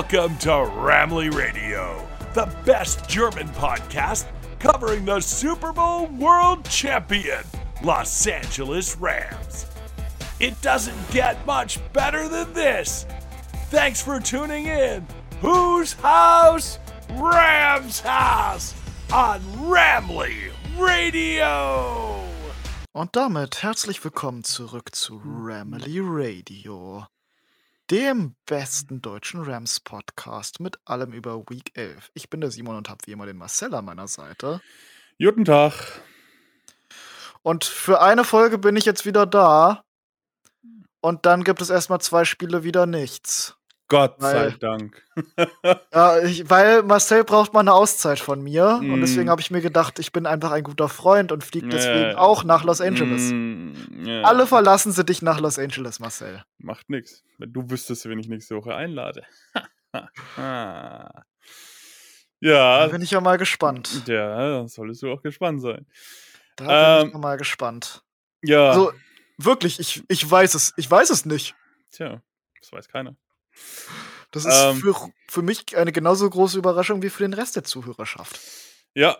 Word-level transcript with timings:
Welcome 0.00 0.38
to 0.38 0.48
Ramley 0.48 1.30
Radio, 1.30 2.08
the 2.32 2.50
best 2.64 3.06
German 3.06 3.48
podcast 3.48 4.24
covering 4.58 5.04
the 5.04 5.20
Super 5.20 5.74
Bowl 5.74 6.06
world 6.06 6.64
champion, 6.64 7.44
Los 7.84 8.26
Angeles 8.26 8.96
Rams. 8.96 9.66
It 10.40 10.58
doesn't 10.62 10.96
get 11.10 11.44
much 11.44 11.78
better 11.92 12.28
than 12.28 12.50
this. 12.54 13.04
Thanks 13.68 14.00
for 14.00 14.18
tuning 14.18 14.64
in. 14.68 15.06
Whose 15.42 15.92
house? 15.92 16.78
Rams 17.10 18.00
House 18.00 18.74
on 19.12 19.42
Ramley 19.58 20.50
Radio. 20.78 22.24
Und 22.92 23.16
damit 23.16 23.62
herzlich 23.62 24.02
willkommen 24.02 24.44
zurück 24.44 24.94
zu 24.94 25.20
Ramley 25.22 26.00
Radio, 26.02 27.06
dem 27.90 28.36
besten 28.46 29.02
deutschen 29.02 29.42
Rams-Podcast 29.42 30.60
mit 30.60 30.78
allem 30.84 31.12
über 31.12 31.38
Week 31.48 31.76
11. 31.76 32.10
Ich 32.14 32.30
bin 32.30 32.40
der 32.40 32.52
Simon 32.52 32.76
und 32.76 32.88
habe 32.88 33.00
wie 33.06 33.12
immer 33.12 33.26
den 33.26 33.36
Marcel 33.36 33.74
an 33.74 33.84
meiner 33.84 34.06
Seite. 34.06 34.60
Guten 35.18 35.44
Tag. 35.44 35.74
Und 37.42 37.64
für 37.64 38.00
eine 38.00 38.22
Folge 38.22 38.58
bin 38.58 38.76
ich 38.76 38.84
jetzt 38.84 39.06
wieder 39.06 39.26
da. 39.26 39.82
Und 41.00 41.26
dann 41.26 41.42
gibt 41.42 41.60
es 41.62 41.70
erstmal 41.70 42.00
zwei 42.00 42.24
Spiele 42.24 42.62
wieder 42.62 42.86
nichts. 42.86 43.56
Gott 43.90 44.16
sei 44.20 44.34
Weil- 44.34 44.52
Dank. 44.52 45.02
Ja, 45.92 46.20
ich, 46.22 46.48
weil 46.48 46.82
Marcel 46.84 47.24
braucht 47.24 47.52
mal 47.52 47.60
eine 47.60 47.74
Auszeit 47.74 48.18
von 48.20 48.40
mir. 48.40 48.78
Und 48.80 48.98
Mm. 48.98 49.00
deswegen 49.02 49.28
habe 49.28 49.40
ich 49.42 49.50
mir 49.50 49.60
gedacht, 49.60 49.98
ich 49.98 50.12
bin 50.12 50.24
einfach 50.24 50.52
ein 50.52 50.62
guter 50.62 50.88
Freund 50.88 51.32
und 51.32 51.44
fliege 51.44 51.68
deswegen 51.68 52.12
Ja. 52.12 52.18
auch 52.18 52.44
nach 52.44 52.64
Los 52.64 52.80
Angeles. 52.80 53.30
Mm, 53.32 53.72
ja. 54.06 54.22
Alle 54.22 54.46
verlassen 54.46 54.92
sie 54.92 55.04
dich 55.04 55.20
nach 55.22 55.40
Los 55.40 55.58
Angeles, 55.58 55.98
Marcel. 56.00 56.42
Macht 56.58 56.88
nix. 56.88 57.22
Wenn 57.38 57.52
du 57.52 57.68
wüsstest, 57.68 58.08
wen 58.08 58.18
ich 58.20 58.28
nächste 58.28 58.54
Woche 58.56 58.74
einlade. 58.74 59.24
Da 59.92 60.08
ja, 62.40 62.86
bin 62.86 63.02
ich 63.02 63.10
ja 63.10 63.20
mal 63.20 63.36
gespannt. 63.38 64.06
ja, 64.06 64.66
solltest 64.68 65.02
du 65.02 65.10
auch 65.12 65.22
gespannt 65.22 65.60
sein. 65.62 65.86
Da 66.56 66.98
bin 67.00 67.08
ich 67.08 67.14
Ähm, 67.14 67.20
mal 67.20 67.36
gespannt. 67.36 68.02
Ja, 68.42 68.68
Also, 68.70 68.92
wirklich, 69.36 69.78
ich, 69.80 70.02
ich 70.08 70.30
weiß 70.30 70.54
es. 70.54 70.72
Ich 70.76 70.90
weiß 70.90 71.10
es 71.10 71.24
nicht. 71.26 71.54
tja, 71.90 72.22
das 72.60 72.72
weiß 72.72 72.88
keiner. 72.88 73.16
Das 74.30 74.44
ist 74.44 74.54
Ähm. 74.54 74.76
für, 74.76 74.94
für 75.28 75.42
mich 75.42 75.76
eine 75.76 75.92
genauso 75.92 76.28
große 76.28 76.58
Überraschung 76.58 77.02
wie 77.02 77.10
für 77.10 77.24
den 77.24 77.34
Rest 77.34 77.56
der 77.56 77.64
Zuhörerschaft. 77.64 78.38
Ja, 78.94 79.18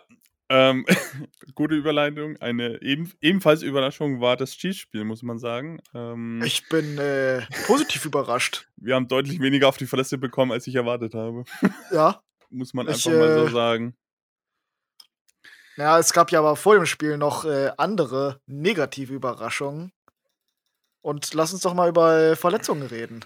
ähm, 0.49 0.85
gute 1.55 1.75
Überleitung. 1.75 2.37
Eine 2.37 2.81
eben, 2.81 3.11
ebenfalls 3.21 3.61
Überraschung 3.61 4.19
war 4.19 4.35
das 4.35 4.51
Chiefs-Spiel, 4.51 5.05
muss 5.05 5.23
man 5.23 5.39
sagen. 5.39 5.79
Ähm, 5.93 6.41
Ich 6.45 6.67
bin 6.67 6.97
äh, 6.97 7.41
positiv 7.67 8.05
überrascht. 8.05 8.67
wir 8.75 8.95
haben 8.95 9.07
deutlich 9.07 9.39
weniger 9.39 9.69
auf 9.69 9.77
die 9.77 9.87
Verlässe 9.87 10.17
bekommen, 10.17 10.51
als 10.51 10.67
ich 10.67 10.75
erwartet 10.75 11.13
habe. 11.13 11.43
Ja. 11.91 12.21
Muss 12.49 12.73
man 12.73 12.87
Ich, 12.89 12.95
einfach 13.05 13.11
mal 13.17 13.33
so 13.33 13.45
äh, 13.47 13.51
sagen. 13.51 13.95
Ja, 15.77 15.97
es 15.99 16.11
gab 16.11 16.31
ja 16.31 16.39
aber 16.39 16.57
vor 16.57 16.75
dem 16.75 16.85
Spiel 16.85 17.17
noch 17.17 17.45
äh, 17.45 17.71
andere 17.77 18.41
negative 18.45 19.13
Überraschungen. 19.13 19.93
Und 21.01 21.33
lass 21.33 21.53
uns 21.53 21.61
doch 21.61 21.73
mal 21.73 21.89
über 21.89 22.35
Verletzungen 22.35 22.83
reden. 22.83 23.25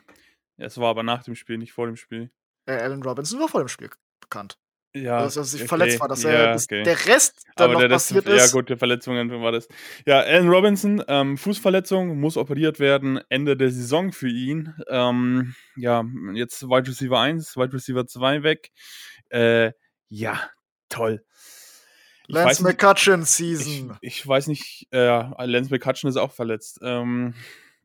Ja, 0.58 0.66
es 0.66 0.78
war 0.78 0.90
aber 0.90 1.04
nach 1.04 1.24
dem 1.24 1.36
Spiel, 1.36 1.58
nicht 1.58 1.74
vor 1.74 1.88
dem 1.88 1.96
Spiel. 1.96 2.32
Äh, 2.66 2.74
Alan 2.74 3.04
Robinson 3.04 3.40
war 3.40 3.48
vor 3.48 3.62
dem 3.62 3.68
Spiel 3.68 3.90
bekannt. 4.20 4.58
Ja, 4.96 5.22
dass 5.22 5.36
er 5.36 5.44
sich 5.44 5.62
okay, 5.62 5.68
verletzt 5.68 6.00
war. 6.00 6.08
Dass 6.08 6.24
ja, 6.24 6.30
er, 6.30 6.54
dass 6.54 6.66
okay. 6.66 6.84
der 6.84 7.06
Rest 7.06 7.44
dann 7.58 7.66
aber 7.66 7.74
noch 7.74 7.80
der 7.82 7.90
Rest, 7.92 8.08
passiert 8.08 8.28
ja 8.28 8.46
ist. 8.46 8.54
gut, 8.54 8.70
der 8.70 8.78
Verletzungen 8.78 9.30
war 9.42 9.52
das. 9.52 9.68
Ja, 10.06 10.22
Allen 10.22 10.48
Robinson, 10.48 11.04
ähm, 11.10 11.38
Fußverletzung, 11.38 12.18
muss 12.18 12.38
operiert 12.38 12.80
werden, 12.80 13.20
Ende 13.28 13.58
der 13.58 13.72
Saison 13.72 14.14
für 14.14 14.30
ihn. 14.30 14.74
Ähm, 14.88 15.54
ja, 15.76 16.06
jetzt 16.34 16.64
Wide 16.64 16.88
Receiver 16.88 17.20
1, 17.20 17.58
Wide 17.58 17.74
Receiver 17.74 18.08
2 18.08 18.44
weg. 18.44 18.72
Äh, 19.30 19.74
ja, 20.08 20.50
toll. 20.88 21.26
Ich 22.28 22.36
Lance 22.36 22.64
McCutcheon 22.64 23.24
Ich, 23.24 23.30
Season. 23.30 23.98
ich 24.00 24.26
weiß 24.26 24.48
nicht, 24.48 24.88
äh, 24.92 25.46
Lance 25.46 25.70
McCutcheon 25.72 26.10
ist 26.10 26.18
auch 26.18 26.32
verletzt. 26.32 26.80
Ähm, 26.82 27.34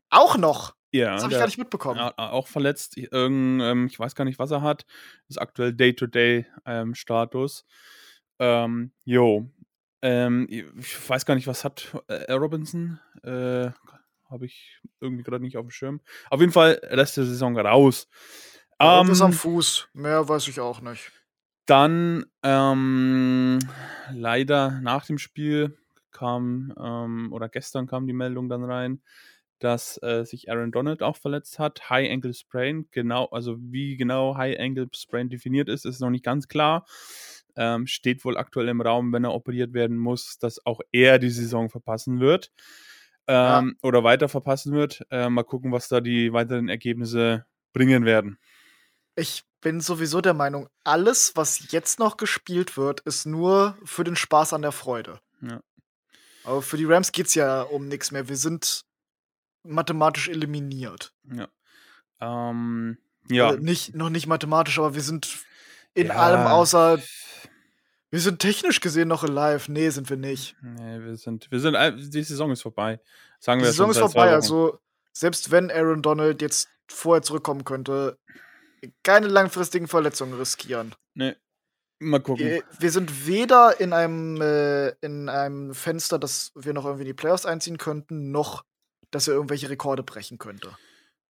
Auch 0.09 0.37
noch. 0.37 0.75
Ja, 0.91 1.13
Das 1.13 1.23
habe 1.23 1.33
ich 1.33 1.39
gar 1.39 1.45
nicht 1.47 1.57
mitbekommen. 1.57 1.99
auch 1.99 2.47
verletzt. 2.47 2.95
Ähm, 3.11 3.87
ich 3.89 3.99
weiß 3.99 4.15
gar 4.15 4.25
nicht, 4.25 4.39
was 4.39 4.51
er 4.51 4.61
hat. 4.61 4.85
Das 5.27 5.31
ist 5.35 5.37
aktuell 5.41 5.73
Day-to-Day-Status. 5.73 7.65
Ähm, 8.39 8.91
jo. 9.05 9.49
Ähm, 10.01 10.47
ich 10.49 11.09
weiß 11.09 11.25
gar 11.25 11.35
nicht, 11.35 11.47
was 11.47 11.63
hat 11.63 11.95
äh, 12.07 12.33
Robinson. 12.33 12.99
Äh, 13.23 13.69
Habe 14.29 14.45
ich 14.45 14.79
irgendwie 14.99 15.23
gerade 15.23 15.43
nicht 15.43 15.57
auf 15.57 15.65
dem 15.65 15.71
Schirm. 15.71 16.01
Auf 16.29 16.39
jeden 16.39 16.51
Fall 16.51 16.79
Rest 16.83 17.17
der 17.17 17.25
Saison 17.25 17.57
raus. 17.57 18.07
Ähm, 18.79 19.09
ist 19.11 19.21
am 19.21 19.31
Ähm, 19.31 19.37
Fuß. 19.37 19.89
Mehr 19.93 20.27
weiß 20.27 20.47
ich 20.47 20.59
auch 20.59 20.81
nicht. 20.81 21.11
dann 21.67 22.25
ähm, 22.43 23.59
leider 24.11 24.79
nach 24.81 25.05
dem 25.05 25.19
Spiel 25.19 25.77
kam 26.11 26.73
ähm, 26.77 27.31
oder 27.31 27.47
gestern 27.47 27.85
kam 27.87 28.07
die 28.07 28.13
Meldung 28.13 28.49
dann 28.49 28.63
rein, 28.63 29.01
dass 29.61 30.01
äh, 30.01 30.25
sich 30.25 30.51
Aaron 30.51 30.71
Donald 30.71 31.01
auch 31.03 31.17
verletzt 31.17 31.59
hat. 31.59 31.89
High 31.89 32.11
Ankle 32.11 32.33
Sprain, 32.33 32.87
genau, 32.91 33.25
also 33.25 33.57
wie 33.59 33.95
genau 33.95 34.35
High 34.35 34.59
Ankle 34.59 34.89
Sprain 34.93 35.29
definiert 35.29 35.69
ist, 35.69 35.85
ist 35.85 36.01
noch 36.01 36.09
nicht 36.09 36.25
ganz 36.25 36.47
klar. 36.47 36.85
Ähm, 37.55 37.85
steht 37.85 38.25
wohl 38.25 38.37
aktuell 38.37 38.69
im 38.69 38.81
Raum, 38.81 39.13
wenn 39.13 39.23
er 39.23 39.33
operiert 39.33 39.73
werden 39.73 39.97
muss, 39.97 40.37
dass 40.39 40.65
auch 40.65 40.81
er 40.91 41.19
die 41.19 41.29
Saison 41.29 41.69
verpassen 41.69 42.19
wird. 42.19 42.51
Ähm, 43.27 43.77
Oder 43.81 44.03
weiter 44.03 44.29
verpassen 44.29 44.73
wird. 44.73 45.05
Äh, 45.11 45.29
mal 45.29 45.43
gucken, 45.43 45.71
was 45.71 45.87
da 45.87 46.01
die 46.01 46.33
weiteren 46.33 46.69
Ergebnisse 46.69 47.45
bringen 47.73 48.05
werden. 48.05 48.39
Ich 49.15 49.43
bin 49.61 49.79
sowieso 49.79 50.21
der 50.21 50.33
Meinung, 50.33 50.67
alles, 50.83 51.33
was 51.35 51.71
jetzt 51.71 51.99
noch 51.99 52.17
gespielt 52.17 52.77
wird, 52.77 53.01
ist 53.01 53.25
nur 53.25 53.77
für 53.83 54.03
den 54.03 54.15
Spaß 54.15 54.53
an 54.53 54.63
der 54.63 54.71
Freude. 54.71 55.19
Ja. 55.41 55.61
Aber 56.43 56.61
für 56.61 56.77
die 56.77 56.85
Rams 56.85 57.11
geht 57.11 57.27
es 57.27 57.35
ja 57.35 57.61
um 57.61 57.87
nichts 57.87 58.11
mehr. 58.11 58.27
Wir 58.27 58.37
sind 58.37 58.85
mathematisch 59.63 60.29
eliminiert. 60.29 61.13
Ja. 61.31 61.47
Ähm, 62.19 62.97
ja. 63.29 63.53
Äh, 63.53 63.57
nicht, 63.57 63.95
noch 63.95 64.09
nicht 64.09 64.27
mathematisch, 64.27 64.77
aber 64.79 64.95
wir 64.95 65.01
sind 65.01 65.45
in 65.93 66.07
Ja. 66.07 66.15
allem 66.15 66.47
außer. 66.47 66.99
Wir 68.09 68.19
sind 68.19 68.39
technisch 68.39 68.81
gesehen 68.81 69.07
noch 69.07 69.23
alive. 69.23 69.71
Nee, 69.71 69.89
sind 69.89 70.09
wir 70.09 70.17
nicht. 70.17 70.55
Nee, 70.61 70.99
wir 70.99 71.15
sind, 71.15 71.49
wir 71.49 71.59
sind, 71.59 71.75
die 72.13 72.23
Saison 72.23 72.51
ist 72.51 72.61
vorbei. 72.61 72.99
Sagen 73.39 73.59
Die 73.59 73.65
wir 73.65 73.71
Saison 73.71 73.93
schon 73.93 74.05
ist 74.05 74.13
vorbei. 74.13 74.31
Also, 74.31 74.79
selbst 75.13 75.49
wenn 75.51 75.71
Aaron 75.71 76.01
Donald 76.01 76.41
jetzt 76.41 76.69
vorher 76.89 77.21
zurückkommen 77.21 77.63
könnte, 77.63 78.19
keine 79.03 79.27
langfristigen 79.27 79.87
Verletzungen 79.87 80.33
riskieren. 80.33 80.93
Nee. 81.13 81.35
Mal 81.99 82.19
gucken. 82.19 82.45
Wir, 82.45 82.63
wir 82.79 82.91
sind 82.91 83.27
weder 83.27 83.79
in 83.79 83.93
einem, 83.93 84.41
äh, 84.41 84.89
in 85.01 85.29
einem 85.29 85.73
Fenster, 85.75 86.17
dass 86.17 86.51
wir 86.55 86.73
noch 86.73 86.85
irgendwie 86.85 87.03
in 87.03 87.07
die 87.09 87.13
Playoffs 87.13 87.45
einziehen 87.45 87.77
könnten, 87.77 88.31
noch 88.31 88.65
dass 89.11 89.27
er 89.27 89.35
irgendwelche 89.35 89.69
Rekorde 89.69 90.03
brechen 90.03 90.37
könnte. 90.37 90.75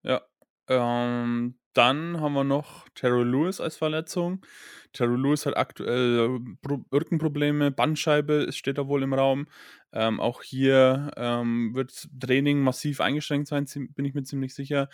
Ja. 0.04 0.22
Ähm, 0.68 1.56
dann 1.74 2.20
haben 2.20 2.34
wir 2.34 2.44
noch 2.44 2.88
Terrell 2.96 3.28
Lewis 3.28 3.62
als 3.62 3.78
Verletzung. 3.78 4.46
Terrell 4.94 5.20
Lewis 5.20 5.46
hat 5.46 5.56
aktuell 5.56 6.38
äh, 6.38 6.56
Pro 6.62 6.84
Rückenprobleme, 6.92 7.72
Bandscheibe 7.72 8.52
steht 8.52 8.78
da 8.78 8.88
wohl 8.88 9.04
im 9.04 9.14
Raum. 9.14 9.48
Ähm, 9.94 10.20
auch 10.20 10.44
hier 10.44 11.12
ähm, 11.16 11.74
wird 11.74 12.10
Training 12.20 12.62
massiv 12.62 13.00
eingeschränkt 13.00 13.48
sein, 13.48 13.66
bin 13.96 14.06
ich 14.06 14.14
mir 14.14 14.24
ziemlich 14.24 14.54
sicher. 14.54 14.90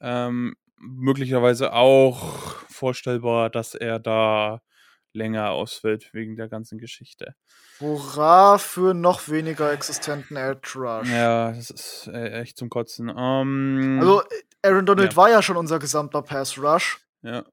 Ähm, 0.00 0.54
möglicherweise 0.76 1.72
auch 1.72 2.56
vorstellbar, 2.68 3.50
dass 3.50 3.74
er 3.74 3.98
da 3.98 4.60
länger 5.12 5.50
ausfällt 5.50 6.12
wegen 6.12 6.36
der 6.36 6.48
ganzen 6.48 6.78
Geschichte. 6.78 7.34
Hurra 7.80 8.58
für 8.58 8.94
noch 8.94 9.28
weniger 9.28 9.72
existenten 9.72 10.36
Edge 10.36 10.72
Rush. 10.76 11.08
Ja, 11.10 11.52
das 11.52 11.70
ist 11.70 12.08
äh, 12.12 12.40
echt 12.40 12.56
zum 12.58 12.68
Kotzen. 12.70 13.08
Ähm, 13.16 13.98
Also, 14.00 14.22
Aaron 14.62 14.86
Donald 14.86 15.12
Ja. 15.12 15.16
war 15.16 15.30
ja 15.30 15.42
schon 15.42 15.56
unser 15.56 15.78
gesamter 15.78 16.22
Pass 16.22 16.58
Rush. 16.58 16.98
ja. 17.22 17.44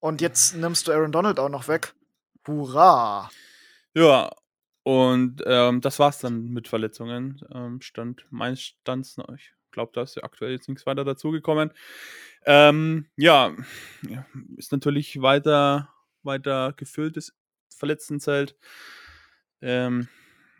Und 0.00 0.20
jetzt 0.20 0.56
nimmst 0.56 0.88
du 0.88 0.92
Aaron 0.92 1.12
Donald 1.12 1.38
auch 1.38 1.48
noch 1.48 1.68
weg. 1.68 1.94
Hurra! 2.46 3.30
Ja, 3.94 4.32
und 4.82 5.42
ähm, 5.46 5.80
das 5.80 6.00
war's 6.00 6.18
dann 6.18 6.48
mit 6.48 6.66
Verletzungen. 6.66 7.40
Ähm, 7.54 7.80
Stand 7.80 8.26
meines 8.30 8.60
Stands, 8.60 9.16
noch. 9.16 9.28
ich 9.32 9.52
glaube, 9.70 9.92
da 9.94 10.02
ist 10.02 10.16
ja 10.16 10.24
aktuell 10.24 10.50
jetzt 10.50 10.68
nichts 10.68 10.86
weiter 10.86 11.04
dazugekommen. 11.04 11.72
Ähm, 12.46 13.06
ja, 13.16 13.54
ist 14.56 14.72
natürlich 14.72 15.22
weiter, 15.22 15.88
weiter 16.24 16.72
gefülltes 16.76 17.34
Verletztenzelt. 17.74 18.56
Ähm, 19.60 20.08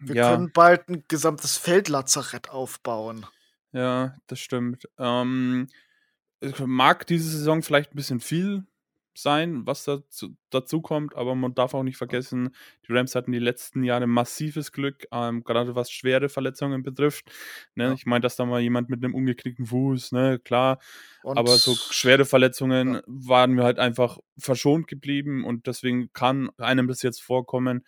Wir 0.01 0.17
ja, 0.17 0.31
können 0.31 0.53
bald 0.53 0.89
ein 0.89 1.05
gesamtes 1.09 1.57
Feldlazarett 1.57 2.51
aufbauen. 2.51 3.27
ja, 3.73 4.17
das 4.27 4.41
stimmt. 4.41 4.89
Ähm, 4.99 5.69
ich 6.41 6.59
mag 6.59 7.07
diese 7.07 7.31
Saison 7.31 7.63
vielleicht 7.63 7.93
ein 7.93 7.97
bisschen 7.97 8.21
viel 8.21 8.67
sein, 9.19 9.67
was 9.67 9.85
dazu, 9.85 10.37
dazu 10.51 10.81
kommt, 10.81 11.15
aber 11.17 11.35
man 11.35 11.55
darf 11.55 11.75
auch 11.75 11.83
nicht 11.83 11.97
vergessen, 11.97 12.55
die 12.87 12.93
Rams 12.93 13.15
hatten 13.15 13.33
die 13.33 13.39
letzten 13.39 13.85
Jahre 13.85 14.07
massives 14.07 14.73
Glück, 14.73 15.07
ähm, 15.13 15.45
gerade 15.45 15.75
was 15.75 15.91
schwere 15.91 16.29
Verletzungen 16.29 16.83
betrifft. 16.83 17.31
Ne? 17.75 17.85
Ja. 17.85 17.93
Ich 17.93 18.07
meine, 18.07 18.21
dass 18.21 18.37
da 18.37 18.45
mal 18.45 18.61
jemand 18.61 18.89
mit 18.91 19.05
einem 19.05 19.15
umgeknickten 19.15 19.67
Fuß, 19.67 20.13
ne, 20.13 20.39
klar, 20.39 20.79
und 21.23 21.39
aber 21.39 21.57
so 21.57 21.75
schwere 21.75 22.25
Verletzungen 22.25 22.95
ja. 22.95 23.03
waren 23.07 23.57
wir 23.57 23.65
halt 23.65 23.79
einfach 23.79 24.19
verschont 24.39 24.89
geblieben 24.89 25.45
und 25.45 25.67
deswegen 25.67 26.13
kann 26.13 26.51
einem 26.59 26.89
das 26.89 27.03
jetzt 27.03 27.23
vorkommen, 27.23 27.85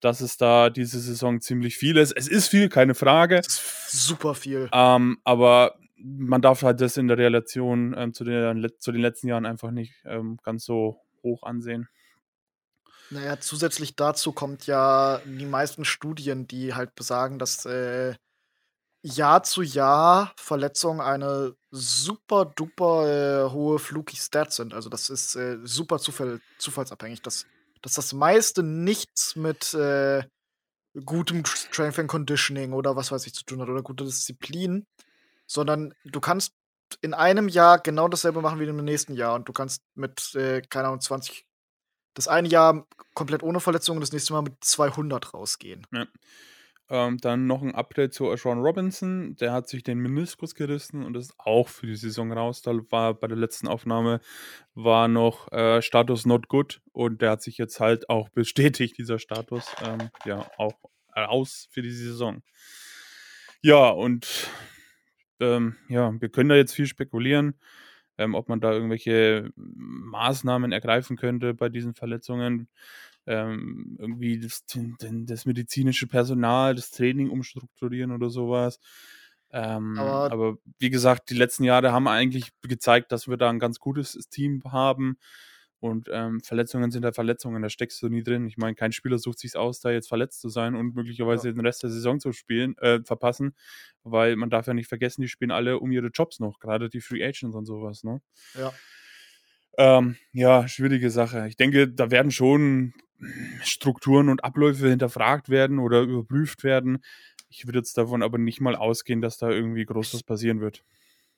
dass 0.00 0.20
es 0.20 0.36
da 0.36 0.70
diese 0.70 0.98
Saison 0.98 1.40
ziemlich 1.40 1.76
viel 1.76 1.96
ist. 1.96 2.12
Es 2.12 2.26
ist 2.26 2.48
viel, 2.48 2.68
keine 2.68 2.94
Frage. 2.94 3.42
super 3.46 4.34
viel. 4.34 4.68
Ähm, 4.72 5.18
aber 5.24 5.74
man 6.02 6.42
darf 6.42 6.62
halt 6.62 6.80
das 6.80 6.96
in 6.96 7.08
der 7.08 7.18
Relation 7.18 7.94
ähm, 7.96 8.14
zu, 8.14 8.24
den, 8.24 8.68
zu 8.78 8.92
den 8.92 9.00
letzten 9.00 9.28
Jahren 9.28 9.46
einfach 9.46 9.70
nicht 9.70 9.94
ähm, 10.04 10.38
ganz 10.42 10.64
so 10.64 11.00
hoch 11.22 11.42
ansehen. 11.42 11.88
Naja, 13.10 13.40
zusätzlich 13.40 13.96
dazu 13.96 14.32
kommt 14.32 14.66
ja 14.66 15.20
die 15.24 15.46
meisten 15.46 15.84
Studien, 15.84 16.46
die 16.46 16.74
halt 16.74 16.94
besagen, 16.94 17.38
dass 17.38 17.66
äh, 17.66 18.14
Jahr 19.02 19.42
zu 19.42 19.62
Jahr 19.62 20.32
Verletzungen 20.36 21.00
eine 21.00 21.56
super 21.70 22.44
duper 22.44 23.46
äh, 23.46 23.50
hohe 23.50 23.78
fluky 23.78 24.16
Stat 24.16 24.52
sind. 24.52 24.74
Also 24.74 24.88
das 24.90 25.10
ist 25.10 25.34
äh, 25.36 25.58
super 25.64 25.98
Zufall, 25.98 26.40
zufallsabhängig, 26.58 27.22
dass, 27.22 27.46
dass 27.82 27.94
das 27.94 28.12
meiste 28.12 28.62
nichts 28.62 29.36
mit 29.36 29.74
äh, 29.74 30.22
gutem 31.04 31.44
Strength 31.44 31.98
and 31.98 32.08
Conditioning 32.08 32.72
oder 32.72 32.94
was 32.94 33.10
weiß 33.10 33.26
ich 33.26 33.34
zu 33.34 33.44
tun 33.44 33.60
hat 33.60 33.68
oder 33.68 33.82
guter 33.82 34.04
Disziplin, 34.04 34.86
sondern 35.50 35.94
du 36.04 36.20
kannst 36.20 36.54
in 37.02 37.12
einem 37.12 37.48
Jahr 37.48 37.80
genau 37.80 38.06
dasselbe 38.06 38.40
machen 38.40 38.60
wie 38.60 38.66
im 38.66 38.76
nächsten 38.76 39.14
Jahr 39.14 39.34
und 39.34 39.48
du 39.48 39.52
kannst 39.52 39.82
mit, 39.94 40.34
äh, 40.36 40.62
keine 40.62 40.88
Ahnung, 40.88 41.00
20, 41.00 41.44
das 42.14 42.28
eine 42.28 42.48
Jahr 42.48 42.86
komplett 43.14 43.42
ohne 43.42 43.58
Verletzungen, 43.58 44.00
das 44.00 44.12
nächste 44.12 44.32
Mal 44.32 44.42
mit 44.42 44.62
200 44.62 45.34
rausgehen. 45.34 45.86
Ja. 45.92 46.06
Ähm, 46.88 47.18
dann 47.18 47.46
noch 47.46 47.62
ein 47.62 47.74
Update 47.74 48.14
zu 48.14 48.34
Sean 48.36 48.60
Robinson. 48.60 49.36
Der 49.36 49.52
hat 49.52 49.68
sich 49.68 49.84
den 49.84 49.98
Meniskus 49.98 50.54
gerissen 50.56 51.04
und 51.04 51.16
ist 51.16 51.34
auch 51.38 51.68
für 51.68 51.86
die 51.86 51.96
Saison 51.96 52.32
raus. 52.32 52.62
Da 52.62 52.72
war 52.90 53.14
bei 53.14 53.28
der 53.28 53.36
letzten 53.36 53.68
Aufnahme 53.68 54.20
war 54.74 55.06
noch 55.06 55.50
äh, 55.52 55.82
Status 55.82 56.26
not 56.26 56.48
good 56.48 56.80
und 56.92 57.22
der 57.22 57.30
hat 57.30 57.42
sich 57.42 57.58
jetzt 57.58 57.78
halt 57.78 58.08
auch 58.08 58.28
bestätigt, 58.34 58.98
dieser 58.98 59.18
Status. 59.18 59.66
Ähm, 59.84 60.10
ja, 60.24 60.48
auch 60.58 60.74
raus 61.16 61.68
für 61.70 61.82
die 61.82 61.92
Saison. 61.92 62.42
Ja, 63.62 63.90
und 63.90 64.48
ähm, 65.40 65.76
ja, 65.88 66.12
wir 66.20 66.28
können 66.28 66.48
da 66.48 66.56
jetzt 66.56 66.74
viel 66.74 66.86
spekulieren, 66.86 67.54
ähm, 68.18 68.34
ob 68.34 68.48
man 68.48 68.60
da 68.60 68.72
irgendwelche 68.72 69.50
Maßnahmen 69.56 70.72
ergreifen 70.72 71.16
könnte 71.16 71.54
bei 71.54 71.68
diesen 71.68 71.94
Verletzungen. 71.94 72.68
Ähm, 73.26 73.96
irgendwie 73.98 74.40
das, 74.40 74.64
das, 74.98 75.46
medizinische 75.46 76.06
Personal, 76.06 76.74
das 76.74 76.90
Training 76.90 77.30
umstrukturieren 77.30 78.12
oder 78.12 78.30
sowas. 78.30 78.80
Ähm, 79.52 79.98
aber, 79.98 80.32
aber, 80.32 80.56
wie 80.78 80.90
gesagt, 80.90 81.30
die 81.30 81.34
letzten 81.34 81.64
Jahre 81.64 81.92
haben 81.92 82.08
eigentlich 82.08 82.50
gezeigt, 82.62 83.12
dass 83.12 83.28
wir 83.28 83.36
da 83.36 83.50
ein 83.50 83.58
ganz 83.58 83.78
gutes 83.78 84.14
Team 84.30 84.62
haben. 84.64 85.18
Und 85.80 86.08
ähm, 86.12 86.40
Verletzungen 86.40 86.90
sind 86.90 87.04
halt 87.06 87.14
Verletzungen, 87.14 87.62
da 87.62 87.70
steckst 87.70 88.02
du 88.02 88.08
nie 88.08 88.22
drin. 88.22 88.46
Ich 88.46 88.58
meine, 88.58 88.74
kein 88.74 88.92
Spieler 88.92 89.18
sucht 89.18 89.38
sich 89.38 89.56
aus, 89.56 89.80
da 89.80 89.90
jetzt 89.90 90.08
verletzt 90.08 90.40
zu 90.40 90.50
sein 90.50 90.74
und 90.74 90.94
möglicherweise 90.94 91.48
ja. 91.48 91.54
den 91.54 91.64
Rest 91.64 91.82
der 91.82 91.90
Saison 91.90 92.20
zu 92.20 92.32
spielen, 92.32 92.76
äh, 92.78 93.00
verpassen, 93.02 93.54
weil 94.04 94.36
man 94.36 94.50
darf 94.50 94.66
ja 94.66 94.74
nicht 94.74 94.88
vergessen, 94.88 95.22
die 95.22 95.28
spielen 95.28 95.50
alle 95.50 95.78
um 95.78 95.90
ihre 95.90 96.08
Jobs 96.08 96.38
noch, 96.38 96.60
gerade 96.60 96.90
die 96.90 97.00
Free 97.00 97.24
Agents 97.24 97.56
und 97.56 97.64
sowas, 97.64 98.04
ne? 98.04 98.20
Ja. 98.54 98.72
Ähm, 99.78 100.16
ja, 100.32 100.68
schwierige 100.68 101.10
Sache. 101.10 101.46
Ich 101.48 101.56
denke, 101.56 101.88
da 101.88 102.10
werden 102.10 102.30
schon 102.30 102.92
Strukturen 103.62 104.28
und 104.28 104.44
Abläufe 104.44 104.88
hinterfragt 104.88 105.48
werden 105.48 105.78
oder 105.78 106.02
überprüft 106.02 106.62
werden. 106.64 106.98
Ich 107.48 107.66
würde 107.66 107.78
jetzt 107.78 107.96
davon 107.96 108.22
aber 108.22 108.36
nicht 108.36 108.60
mal 108.60 108.76
ausgehen, 108.76 109.22
dass 109.22 109.38
da 109.38 109.48
irgendwie 109.48 109.84
groß 109.84 110.12
was 110.12 110.22
passieren 110.22 110.60
wird. 110.60 110.84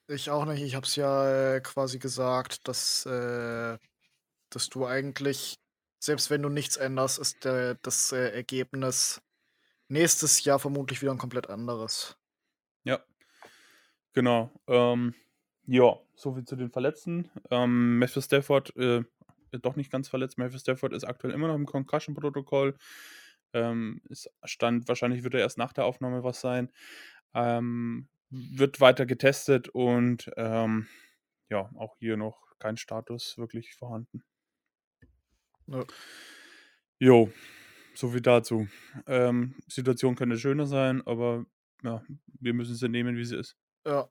Ich 0.09 0.31
auch 0.31 0.44
nicht. 0.44 0.62
Ich 0.62 0.75
habe 0.75 0.87
es 0.87 0.97
ja 0.97 1.55
äh, 1.55 1.61
quasi 1.61 1.99
gesagt, 1.99 2.67
dass 2.67 3.06
äh, 3.06 3.79
dass 4.55 4.69
du 4.69 4.87
eigentlich, 4.87 5.59
selbst 5.99 6.31
wenn 6.31 6.43
du 6.43 6.49
nichts 6.49 6.77
änderst, 6.77 7.19
ist 7.19 7.45
der, 7.45 7.75
das 7.77 8.13
äh, 8.13 8.31
Ergebnis 8.31 9.23
nächstes 9.89 10.45
Jahr 10.45 10.59
vermutlich 10.59 11.03
wieder 11.03 11.13
ein 11.13 11.19
komplett 11.19 11.51
anderes. 11.51 12.17
Ja, 12.85 13.05
genau. 14.13 14.51
Ähm, 14.67 15.15
ja, 15.67 15.97
soviel 16.15 16.45
zu 16.45 16.57
den 16.57 16.71
Verletzten. 16.71 17.31
Ähm, 17.51 17.99
Matthew 17.99 18.23
Stafford, 18.23 18.75
äh, 18.77 19.03
doch 19.61 19.77
nicht 19.77 19.93
ganz 19.93 20.09
verletzt. 20.09 20.39
Matthew 20.39 20.59
Stafford 20.59 20.93
ist 20.93 21.05
aktuell 21.05 21.35
immer 21.35 21.49
noch 21.49 21.55
im 21.55 21.67
Concussion-Protokoll. 21.67 22.77
Ähm, 23.53 24.01
stand, 24.45 24.89
wahrscheinlich 24.89 25.25
wird 25.25 25.35
er 25.35 25.41
erst 25.41 25.59
nach 25.59 25.73
der 25.73 25.85
Aufnahme 25.85 26.25
was 26.25 26.41
sein. 26.41 26.73
Ähm, 27.35 28.09
wird 28.31 28.81
weiter 28.81 29.05
getestet 29.05 29.69
und 29.69 30.31
ähm, 30.37 30.89
ja, 31.51 31.71
auch 31.77 31.97
hier 31.99 32.17
noch 32.17 32.41
kein 32.59 32.79
Status 32.79 33.37
wirklich 33.37 33.75
vorhanden. 33.75 34.25
Ja. 35.73 35.85
Jo, 36.99 37.33
so 37.95 38.11
viel 38.11 38.21
dazu. 38.21 38.69
Ähm, 39.07 39.55
Situation 39.67 40.15
könnte 40.15 40.39
schöner 40.39 40.67
sein, 40.67 41.03
aber 41.07 41.47
ja, 41.83 42.03
wir 42.41 42.55
müssen 42.55 42.75
sie 42.75 42.89
nehmen, 42.89 43.17
wie 43.17 43.25
sie 43.25 43.37
ist. 43.37 43.57
Ja, 43.87 44.09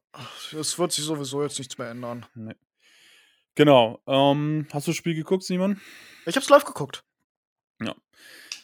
es 0.60 0.78
wird 0.78 0.92
sich 0.92 1.06
sowieso 1.06 1.44
jetzt 1.44 1.60
nichts 1.60 1.78
mehr 1.78 1.90
ändern. 1.90 2.26
Nee. 2.36 2.56
Genau. 3.56 4.02
Ähm, 4.08 4.68
hast 4.72 4.88
du 4.88 4.92
das 4.92 4.98
Spiel 4.98 5.16
geguckt, 5.16 5.44
Simon? 5.44 5.80
Ich 6.26 6.36
hab's 6.36 6.50
live 6.50 6.66
geguckt. 6.66 7.04
Ja. 7.82 7.96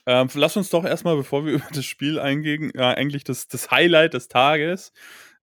Ähm, 0.06 0.30
lass 0.34 0.58
uns 0.58 0.70
doch 0.70 0.86
erstmal, 0.86 1.16
bevor 1.16 1.46
wir 1.46 1.54
über 1.56 1.68
das 1.72 1.86
Spiel 1.86 2.20
eingehen, 2.20 2.72
äh, 2.74 2.82
eigentlich 2.82 3.24
das, 3.24 3.48
das 3.48 3.72
Highlight 3.72 4.14
des 4.14 4.28
Tages. 4.28 4.92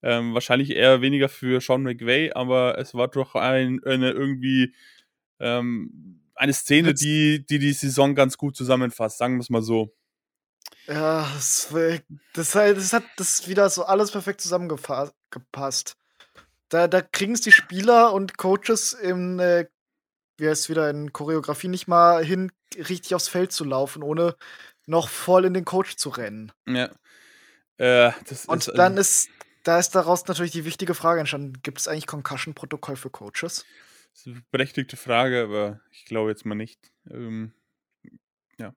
Ähm, 0.03 0.35
wahrscheinlich 0.35 0.71
eher 0.71 1.01
weniger 1.01 1.31
für 1.31 1.61
Sean 1.61 1.83
McVay, 1.83 2.33
aber 2.33 2.79
es 2.79 2.95
war 2.95 3.09
doch 3.09 3.35
ein, 3.35 3.83
eine 3.85 4.11
irgendwie 4.11 4.75
ähm, 5.41 6.21
eine 6.45 6.53
Szene, 6.53 6.95
die, 6.95 7.45
die 7.45 7.59
die 7.59 7.73
Saison 7.73 8.15
ganz 8.15 8.37
gut 8.37 8.57
zusammenfasst, 8.57 9.19
sagen 9.19 9.37
wir 9.37 9.41
es 9.41 9.51
mal 9.51 9.63
so. 9.63 9.95
Ja, 10.87 11.29
das, 11.35 11.69
das, 12.35 12.53
das 12.53 12.93
hat 12.93 13.05
das 13.17 13.49
wieder 13.49 13.69
so 13.71 13.85
alles 13.85 14.11
perfekt 14.11 14.41
zusammengepasst. 14.41 15.97
Da, 16.69 16.89
da 16.89 17.03
kriegen 17.03 17.33
es 17.33 17.41
die 17.41 17.53
Spieler 17.53 18.13
und 18.13 18.37
Coaches 18.37 18.93
in, 18.93 19.39
äh, 19.39 19.67
wie 20.37 20.49
heißt 20.49 20.69
wieder, 20.69 20.91
in 20.91 21.13
Choreografie 21.13 21.69
nicht 21.69 21.89
mal 21.89 22.25
hin, 22.25 22.53
richtig 22.77 23.15
aufs 23.15 23.29
Feld 23.29 23.53
zu 23.53 23.65
laufen, 23.65 24.03
ohne 24.03 24.37
noch 24.87 25.09
voll 25.09 25.45
in 25.45 25.55
den 25.55 25.65
Coach 25.65 25.97
zu 25.97 26.11
rennen. 26.11 26.53
Ja. 26.67 26.91
Äh, 27.79 28.13
und 28.47 28.67
ist, 28.67 28.73
dann 28.77 28.97
ist, 28.97 29.29
da 29.63 29.79
ist 29.79 29.91
daraus 29.95 30.27
natürlich 30.27 30.53
die 30.53 30.65
wichtige 30.65 30.95
Frage 30.95 31.21
entstanden: 31.21 31.55
Gibt 31.63 31.81
es 31.81 31.89
eigentlich 31.89 32.07
Concussion-Protokoll 32.07 32.97
für 32.97 33.11
Coaches? 33.11 33.65
Das 34.15 34.21
ist 34.21 34.27
eine 34.29 34.45
berechtigte 34.53 34.97
Frage, 34.97 35.43
aber 35.43 35.81
ich 35.91 36.05
glaube 36.05 36.31
jetzt 36.31 36.47
mal 36.47 36.55
nicht. 36.55 36.93
Ähm, 37.11 37.53
ja. 38.59 38.73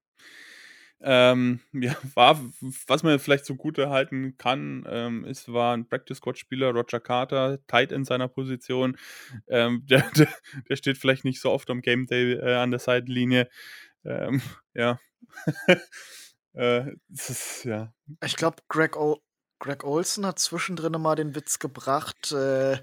Ähm, 1.00 1.60
ja, 1.74 1.96
war, 2.16 2.42
was 2.88 3.04
man 3.04 3.20
vielleicht 3.20 3.46
so 3.46 3.54
gut 3.54 3.78
erhalten 3.78 4.36
kann, 4.40 4.84
ähm, 4.90 5.26
ist, 5.26 5.54
war 5.54 5.78
ein 5.78 5.88
Practice 5.88 6.18
Squad 6.18 6.40
Spieler, 6.40 6.72
Roger 6.72 7.00
Carter, 7.00 7.60
tight 7.68 7.92
in 7.92 8.04
seiner 8.04 8.28
Position. 8.28 8.98
Ähm, 9.48 9.86
der, 9.90 10.10
der, 10.18 10.28
der, 10.70 10.76
steht 10.76 10.98
vielleicht 10.98 11.24
nicht 11.24 11.40
so 11.40 11.52
oft 11.52 11.70
am 11.70 11.82
Game 11.82 12.08
Day 12.08 12.34
äh, 12.34 12.56
an 12.56 12.72
der 12.72 12.80
Seitenlinie. 12.80 13.48
Ähm, 14.06 14.42
ja. 14.74 15.00
äh, 16.54 16.94
ist, 17.10 17.64
ja. 17.64 17.94
Ich 18.24 18.38
glaube, 18.38 18.64
Greg, 18.70 18.96
Greg 19.60 19.84
Olson 19.84 20.26
hat 20.26 20.40
zwischendrin 20.40 21.00
mal 21.00 21.16
den 21.16 21.36
Witz 21.36 21.60
gebracht, 21.60 22.32
äh, 22.32 22.80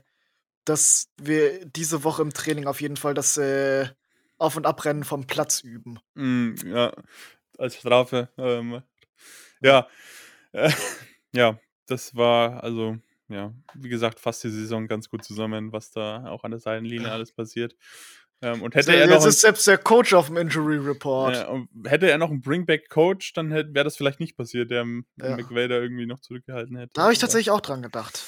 dass 0.65 1.09
wir 1.17 1.65
diese 1.67 2.05
Woche 2.05 2.23
im 2.23 2.33
Training 2.33 2.67
auf 2.67 2.81
jeden 2.81 2.97
Fall 2.97 3.15
das 3.15 3.37
äh, 3.37 3.89
Auf- 4.39 4.57
und 4.57 4.67
Abrennen 4.67 5.05
vom 5.05 5.27
Platz 5.27 5.61
üben. 5.61 5.99
Mm, 6.15 6.55
ja, 6.67 6.93
als 7.59 7.77
Strafe. 7.77 8.29
Ähm, 8.39 8.83
ja, 9.61 9.89
äh, 10.53 10.71
ja, 11.33 11.59
das 11.87 12.15
war 12.15 12.63
also, 12.63 12.97
ja, 13.29 13.53
wie 13.75 13.89
gesagt, 13.89 14.21
fast 14.21 14.45
die 14.45 14.51
Saison 14.51 14.89
ganz 14.89 15.09
gut 15.09 15.25
zusammen, 15.25 15.73
was 15.73 15.91
da 15.91 16.27
auch 16.27 16.45
an 16.45 16.51
der 16.51 16.61
Seitenlinie 16.61 17.11
alles 17.11 17.33
passiert. 17.33 17.77
Ähm, 18.43 18.63
und 18.63 18.75
hätte 18.75 18.95
er 18.95 19.07
noch 19.07 19.15
jetzt 19.15 19.27
ist 19.27 19.41
selbst 19.41 19.67
der 19.67 19.79
Coach 19.79 20.13
auf 20.13 20.27
dem 20.27 20.37
Injury 20.37 20.77
Report. 20.77 21.35
Ja, 21.35 21.91
hätte 21.91 22.11
er 22.11 22.19
noch 22.19 22.31
einen 22.31 22.43
Bringback-Coach, 22.43 23.33
dann 23.33 23.51
wäre 23.51 23.85
das 23.85 23.97
vielleicht 23.97 24.21
nicht 24.21 24.37
passiert, 24.37 24.71
der 24.71 24.85
ja. 25.17 25.37
McVay 25.37 25.69
da 25.69 25.77
irgendwie 25.77 26.07
noch 26.07 26.21
zurückgehalten 26.21 26.77
hätte. 26.77 26.91
Da 26.95 27.05
habe 27.05 27.13
ich 27.13 27.19
tatsächlich 27.19 27.51
auch 27.51 27.63
dran 27.63 27.81
gedacht. 27.81 28.27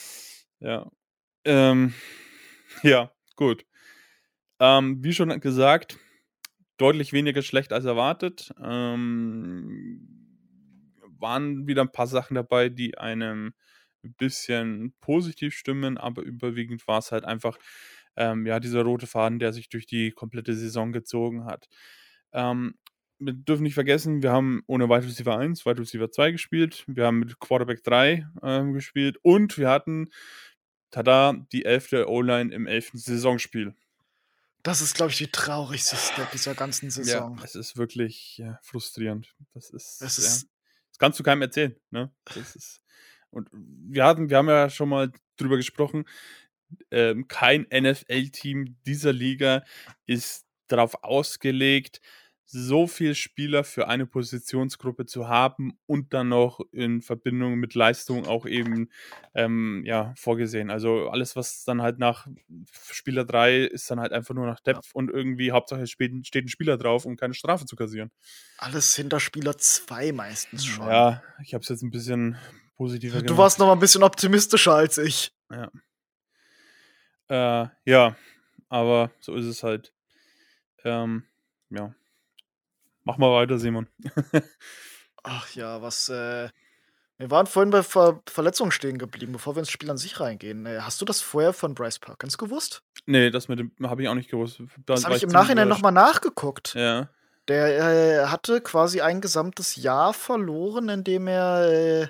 Ja. 0.61 0.91
Ähm, 1.45 1.93
ja, 2.83 3.11
gut. 3.37 3.65
Ähm, 4.61 5.03
wie 5.03 5.13
schon 5.13 5.39
gesagt, 5.41 5.99
deutlich 6.77 7.13
weniger 7.13 7.43
schlecht 7.43 7.73
als 7.73 7.85
erwartet. 7.85 8.53
Ähm, 8.63 10.09
waren 11.19 11.67
wieder 11.67 11.83
ein 11.83 11.93
paar 11.93 12.07
Sachen 12.07 12.35
dabei, 12.35 12.69
die 12.69 12.99
einem 12.99 13.55
ein 14.05 14.15
bisschen 14.15 14.95
positiv 15.01 15.55
stimmen, 15.55 15.99
aber 15.99 16.23
überwiegend 16.23 16.87
war 16.87 16.99
es 16.99 17.13
halt 17.13 17.25
einfach 17.25 17.59
ähm, 18.17 18.47
ja, 18.47 18.61
dieser 18.61 18.83
rote 18.83 19.07
Faden, 19.07 19.39
der 19.39 19.53
sich 19.53 19.69
durch 19.69 19.87
die 19.87 20.13
komplette 20.13 20.55
Saison 20.55 20.93
gezogen 20.93 21.45
hat. 21.45 21.69
Ähm, 22.33 22.75
wir 23.19 23.33
dürfen 23.33 23.63
nicht 23.63 23.75
vergessen, 23.75 24.23
wir 24.23 24.31
haben 24.31 24.63
ohne 24.67 24.89
Wide 24.89 25.07
Receiver 25.07 25.39
1, 25.39 25.65
Wide 25.65 25.81
Receiver 25.81 26.11
2 26.11 26.33
gespielt, 26.33 26.85
wir 26.87 27.07
haben 27.07 27.21
mit 27.21 27.39
Quarterback 27.41 27.83
3 27.83 28.27
ähm, 28.43 28.73
gespielt 28.75 29.19
und 29.23 29.57
wir 29.57 29.71
hatten, 29.71 30.11
tada, 30.97 31.35
die 31.53 31.67
elfte 31.67 32.09
O-Line 32.09 32.55
im 32.55 32.67
elften 32.67 32.97
Saisonspiel. 32.97 33.75
Das 34.63 34.81
ist, 34.81 34.95
glaube 34.95 35.13
ich, 35.13 35.19
die 35.19 35.31
traurigste 35.31 35.95
Step 35.95 36.31
dieser 36.31 36.55
ganzen 36.55 36.91
Saison. 36.91 37.37
Ja, 37.37 37.45
es 37.45 37.55
ist 37.55 37.77
wirklich 37.77 38.39
ja, 38.39 38.59
frustrierend. 38.63 39.35
Das 39.53 39.69
ist, 39.71 40.01
ja, 40.01 40.07
ist- 40.07 40.49
das 40.89 40.99
kannst 40.99 41.19
du 41.21 41.23
keinem 41.23 41.43
erzählen. 41.43 41.77
Ne? 41.91 42.11
Das 42.35 42.57
ist, 42.57 42.81
und 43.29 43.49
wir 43.53 44.05
hatten, 44.07 44.31
wir 44.31 44.39
haben 44.39 44.49
ja 44.49 44.71
schon 44.71 44.89
mal 44.89 45.13
drüber 45.37 45.59
gesprochen. 45.59 46.07
Ähm, 46.91 47.29
kein 47.29 47.67
NFL-Team 47.71 48.79
dieser 48.87 49.13
Liga 49.13 49.65
ist 50.07 50.47
darauf 50.69 51.05
ausgelegt, 51.05 52.01
so 52.49 52.87
viel 52.87 53.17
Spieler 53.17 53.65
für 53.65 53.89
eine 53.89 54.07
Positionsgruppe 54.07 55.05
zu 55.05 55.29
haben 55.29 55.79
und 55.87 56.15
dann 56.15 56.29
noch 56.29 56.61
in 56.71 57.03
Verbindung 57.03 57.57
mit 57.57 57.75
Leistung 57.75 58.25
auch 58.27 58.47
eben 58.47 58.89
ähm, 59.35 59.83
ja, 59.85 60.15
vorgesehen. 60.17 60.71
Also 60.71 61.11
alles, 61.11 61.35
was 61.35 61.65
dann 61.65 61.83
halt 61.83 61.99
nach 61.99 62.29
Spieler 62.93 63.25
3 63.25 63.65
ist 63.65 63.91
dann 63.91 63.99
halt 63.99 64.13
einfach 64.13 64.35
nur 64.35 64.47
nach 64.47 64.61
Depth 64.61 64.91
und 64.95 65.11
irgendwie 65.11 65.51
Hauptsache 65.51 65.89
steht, 65.89 66.13
ein 66.13 66.49
Spieler 66.49 66.77
drauf, 66.79 67.05
um 67.05 67.17
keine 67.17 67.35
Strafe 67.35 67.67
zu 67.67 67.75
kassieren. 67.75 68.13
Alles 68.59 68.95
hinter 68.95 69.19
Spieler 69.19 69.59
2 69.59 70.13
meistens 70.13 70.65
schon. 70.65 70.87
Ja, 70.87 71.23
ich 71.43 71.53
habe 71.53 71.63
es 71.63 71.69
jetzt 71.69 71.83
ein 71.83 71.91
bisschen 71.91 72.37
positiver 72.77 73.23
Du 73.23 73.37
warst 73.37 73.59
noch 73.59 73.67
mal 73.67 73.73
ein 73.73 73.81
bisschen 73.81 74.05
optimistischer 74.05 74.75
als 74.75 74.99
ich. 74.99 75.33
Äh, 77.29 77.67
ja, 77.85 78.17
aber 78.69 79.11
so 79.19 79.35
ist 79.35 79.47
es 79.47 79.65
halt. 79.65 79.93
Ähm, 80.85 81.25
ja. 81.71 81.93
Mach 83.07 83.19
mal 83.19 83.33
weiter, 83.33 83.59
Simon. 83.59 83.87
Ach 85.23 85.49
ja, 85.55 85.81
was. 85.81 86.09
Äh, 86.09 86.49
wir 87.19 87.31
waren 87.31 87.47
vorhin 87.47 87.71
bei 87.71 87.83
Ver 87.83 88.21
Verletzungen 88.29 88.73
stehen 88.73 88.99
geblieben, 88.99 89.33
bevor 89.33 89.55
wir 89.55 89.61
ins 89.61 89.71
Spiel 89.71 89.91
an 89.91 89.97
sich 89.97 90.19
reingehen. 90.21 90.67
Äh, 90.67 90.81
hast 90.81 91.01
du 91.01 91.05
das 91.05 91.21
vorher 91.21 91.53
von 91.53 91.75
Bryce 91.75 92.01
Perkins 92.01 92.37
gewusst? 92.37 92.83
nee, 93.07 93.31
das 93.31 93.47
mit 93.49 93.61
dem 93.61 93.71
habe 93.83 94.03
ich 94.03 94.09
auch 94.09 94.15
nicht 94.15 94.29
gewusst. 94.31 94.61
Da 94.85 94.95
Das 94.95 95.05
habe 95.05 95.17
ich 95.17 95.23
im 95.23 95.31
Nachhinein 95.31 95.69
nochmal 95.69 95.93
nachgeguckt. 95.93 96.75
Ja, 96.75 97.09
Der 97.49 97.79
äh, 97.79 98.27
hatte 98.27 98.61
quasi 98.61 99.01
ein 99.01 99.21
gesamtes 99.21 99.77
Jahr 99.77 100.13
verloren, 100.13 100.89
indem 100.89 101.29
er 101.29 101.71
äh, 101.71 102.09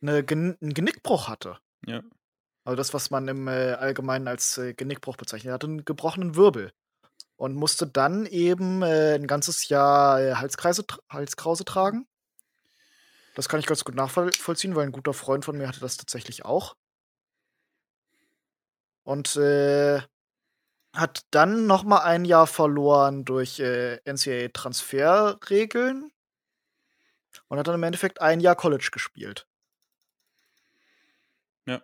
ne 0.00 0.22
Gen 0.22 0.56
einen 0.62 0.72
Genickbruch 0.72 1.28
hatte. 1.28 1.58
ja. 1.84 2.02
Also 2.64 2.76
das, 2.76 2.92
was 2.92 3.10
man 3.10 3.26
im 3.28 3.48
äh, 3.48 3.72
Allgemeinen 3.72 4.28
als 4.28 4.60
Genickbruch 4.76 5.16
bezeichnet. 5.16 5.50
Er 5.50 5.54
hatte 5.54 5.66
einen 5.68 5.86
gebrochenen 5.86 6.36
Wirbel 6.36 6.70
und 7.38 7.54
musste 7.54 7.86
dann 7.86 8.26
eben 8.26 8.82
äh, 8.82 9.14
ein 9.14 9.26
ganzes 9.28 9.68
Jahr 9.68 10.20
äh, 10.20 10.34
Halskreise, 10.34 10.84
Halskrause 11.08 11.64
tragen. 11.64 12.08
Das 13.36 13.48
kann 13.48 13.60
ich 13.60 13.66
ganz 13.66 13.84
gut 13.84 13.94
nachvollziehen, 13.94 14.74
weil 14.74 14.86
ein 14.86 14.92
guter 14.92 15.14
Freund 15.14 15.44
von 15.44 15.56
mir 15.56 15.68
hatte 15.68 15.78
das 15.78 15.96
tatsächlich 15.96 16.44
auch. 16.44 16.74
Und 19.04 19.36
äh, 19.36 20.00
hat 20.92 21.20
dann 21.30 21.66
noch 21.66 21.84
mal 21.84 22.00
ein 22.00 22.24
Jahr 22.24 22.48
verloren 22.48 23.24
durch 23.24 23.60
äh, 23.60 24.00
NCAA-Transferregeln 24.04 26.10
und 27.46 27.58
hat 27.58 27.68
dann 27.68 27.76
im 27.76 27.84
Endeffekt 27.84 28.20
ein 28.20 28.40
Jahr 28.40 28.56
College 28.56 28.88
gespielt. 28.92 29.46
Ja, 31.66 31.80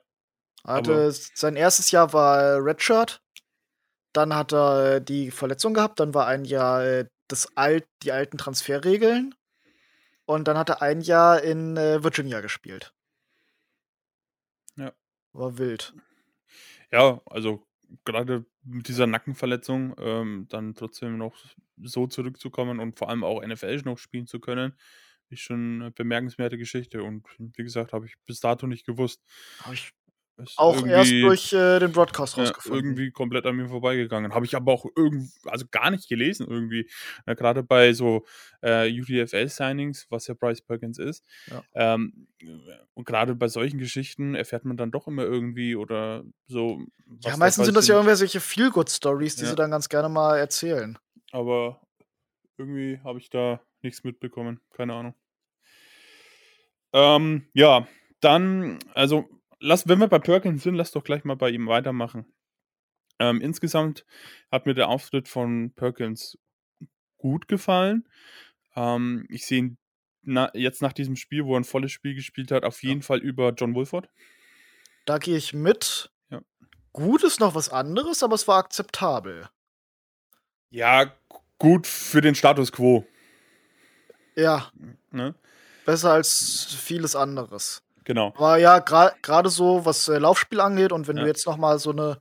hatte 0.65 1.13
sein 1.13 1.55
erstes 1.55 1.93
Jahr 1.93 2.13
war 2.13 2.57
Redshirt, 2.57 3.24
dann 4.17 4.35
hat 4.35 4.53
er 4.53 4.97
äh, 4.97 5.05
die 5.05 5.31
Verletzung 5.31 5.75
gehabt, 5.75 6.01
dann 6.01 6.15
war 6.15 6.27
ein 6.27 6.45
Jahr 6.45 6.85
äh, 6.85 7.07
das 7.29 7.57
alt, 7.57 7.87
die 8.03 8.13
alten 8.13 8.39
Transferregeln 8.39 9.35
und 10.25 10.49
dann 10.49 10.57
hat 10.57 10.71
er 10.71 10.83
ein 10.83 11.01
Jahr 11.01 11.43
in 11.43 11.77
äh, 11.77 12.03
Virginia 12.03 12.41
gespielt. 12.41 12.95
Ja. 14.77 14.93
War 15.33 15.59
wild. 15.59 15.95
Ja, 16.91 17.21
also 17.27 17.67
gerade 18.05 18.45
mit 18.63 18.89
dieser 18.89 19.07
Nackenverletzung 19.07 19.95
ähm, 19.99 20.47
dann 20.49 20.75
trotzdem 20.75 21.19
noch 21.19 21.37
so 21.83 22.07
zurückzukommen 22.07 22.81
und 22.81 22.99
vor 22.99 23.09
allem 23.09 23.25
auch 23.25 23.45
NFL 23.45 23.83
noch 23.85 23.99
spielen 23.99 24.27
zu 24.27 24.41
können, 24.41 24.79
ist 25.29 25.41
schon 25.41 25.83
eine 25.83 25.91
bemerkenswerte 25.91 26.59
Geschichte. 26.59 27.03
Und 27.03 27.27
wie 27.39 27.63
gesagt, 27.63 27.93
habe 27.93 28.07
ich 28.07 28.15
bis 28.27 28.41
dato 28.41 28.67
nicht 28.67 28.87
gewusst. 28.87 29.23
Hab 29.63 29.73
ich 29.73 29.93
Ist 30.37 30.59
auch 30.59 30.85
erst 30.85 31.13
durch 31.13 31.53
äh, 31.53 31.79
den 31.79 31.93
Broadcast 31.93 32.37
Ja, 32.37 32.43
rausgefunden. 32.43 32.85
irgendwie 32.85 33.11
komplett 33.13 33.47
an 33.47 33.55
mir 33.55 33.69
vorbeigegangen. 33.69 34.35
Habe 34.35 34.45
ich 34.47 34.57
aber 34.57 34.73
auch 34.73 34.85
irgendwie, 34.97 35.31
also 35.45 35.65
gar 35.71 35.91
nicht 35.93 36.09
gelesen 36.09 36.47
irgendwie. 36.49 36.91
Ja, 37.27 37.35
Gerade 37.35 37.63
bei 37.63 37.93
so 37.93 38.25
äh, 38.61 38.91
UDFL-Signings, 38.91 40.07
was 40.11 40.27
ja 40.27 40.35
Bryce 40.35 40.61
Perkins 40.63 40.99
ist. 40.99 41.25
Ja. 41.47 41.63
Ähm, 41.75 42.27
und 42.95 43.07
gerade 43.07 43.37
bei 43.37 43.47
solchen 43.47 43.79
Geschichten 43.79 44.35
erfährt 44.35 44.65
man 44.65 44.77
dann 44.77 44.91
doch 44.91 45.07
immer 45.07 45.23
irgendwie 45.23 45.77
oder 45.77 46.25
so. 46.47 46.81
ja, 47.23 47.37
meistens 47.37 47.67
sind 47.67 47.77
das 47.77 47.87
ja 47.87 47.95
irgendwelche 47.95 48.41
Feel-Good-Stories, 48.41 49.37
die 49.37 49.43
Ja. 49.45 49.51
sie 49.51 49.57
dann 49.57 49.71
ganz 49.71 49.89
gerne 49.89 50.09
mal 50.09 50.37
erzählen. 50.37 50.99
Aber 51.31 51.81
irgendwie 52.59 52.99
habe 53.05 53.21
ich 53.21 53.31
da 53.31 53.61
nichts 53.83 54.03
mitbekommen. 54.03 54.61
Keine 54.73 54.95
Ahnung. 54.95 55.15
Ähm, 56.93 57.47
ja, 57.55 57.87
dann, 58.21 58.79
also, 58.95 59.29
lass, 59.65 59.89
wenn 59.89 59.99
wir 59.99 60.09
bei 60.09 60.19
Perkins 60.19 60.63
sind, 60.63 60.75
lass 60.75 60.93
doch 60.93 61.05
gleich 61.05 61.25
mal 61.25 61.37
bei 61.37 61.51
ihm 61.51 61.67
weitermachen. 61.67 62.27
Ähm, 63.19 63.41
insgesamt 63.41 64.05
hat 64.51 64.67
mir 64.67 64.75
der 64.75 64.89
Auftritt 64.89 65.29
von 65.29 65.73
Perkins 65.75 66.39
gut 67.17 67.49
gefallen. 67.49 68.09
Ähm, 68.77 69.27
ich 69.31 69.47
sehe 69.47 69.59
ihn 69.59 69.79
na, 70.27 70.51
jetzt 70.55 70.81
nach 70.83 70.93
diesem 70.95 71.17
Spiel, 71.17 71.45
wo 71.45 71.55
er 71.55 71.61
ein 71.61 71.65
volles 71.65 71.93
Spiel 71.93 72.15
gespielt 72.15 72.51
hat, 72.51 72.65
auf 72.65 72.83
Ja. 72.83 72.89
jeden 72.91 73.03
Fall 73.03 73.19
über 73.19 73.51
John 73.53 73.75
Wolford. 73.75 74.09
Da 75.05 75.19
gehe 75.19 75.37
ich 75.37 75.53
mit. 75.53 76.11
Ja. 76.31 76.41
Gut 76.93 77.23
ist 77.25 77.41
noch 77.41 77.55
was 77.55 77.69
anderes, 77.69 78.23
aber 78.23 78.35
es 78.35 78.49
war 78.49 78.59
akzeptabel. 78.59 79.49
Ja, 80.71 81.15
gut 81.59 81.87
für 81.87 82.21
den 82.21 82.35
Status 82.35 82.73
quo. 82.73 83.07
Ja, 84.35 84.73
Ne? 85.11 85.35
besser 85.85 86.13
als 86.13 86.75
vieles 86.75 87.15
anderes. 87.15 87.83
Genau. 88.05 88.29
Aber 88.37 88.57
ja, 88.59 88.79
gra- 88.79 89.15
gerade 89.23 89.49
so, 89.49 89.85
was 89.87 90.09
äh, 90.09 90.19
Laufspiel 90.19 90.61
angeht 90.61 90.93
und 90.93 91.09
wenn 91.09 91.17
Ja. 91.17 91.23
du 91.23 91.29
jetzt 91.29 91.47
noch 91.47 91.57
mal 91.57 91.79
so 91.79 91.91
eine 91.91 92.21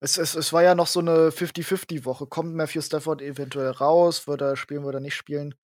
es, 0.00 0.18
es, 0.18 0.34
es 0.34 0.52
war 0.52 0.64
ja 0.64 0.74
noch 0.74 0.88
so 0.88 0.98
eine 0.98 1.30
50-50-Woche. 1.30 2.26
Kommt 2.26 2.56
Matthew 2.56 2.80
Stafford 2.82 3.22
eventuell 3.22 3.70
raus? 3.70 4.26
Wird 4.26 4.40
er 4.40 4.56
spielen, 4.56 4.82
wird 4.84 4.94
er 4.94 5.00
nicht 5.00 5.14
spielen? 5.14 5.54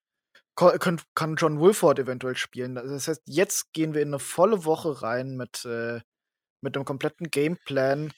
Könnt, 0.54 1.02
kann 1.16 1.34
John 1.34 1.58
Wolford 1.58 1.98
eventuell 1.98 2.36
spielen? 2.36 2.76
Das 2.76 3.08
heißt, 3.08 3.22
jetzt 3.26 3.72
gehen 3.72 3.94
wir 3.94 4.02
in 4.02 4.08
eine 4.10 4.20
volle 4.20 4.64
Woche 4.64 5.02
rein 5.02 5.36
mit, 5.36 5.64
äh, 5.64 6.00
mit 6.60 6.76
einem 6.76 6.84
kompletten 6.84 7.30
Gameplan. 7.32 8.12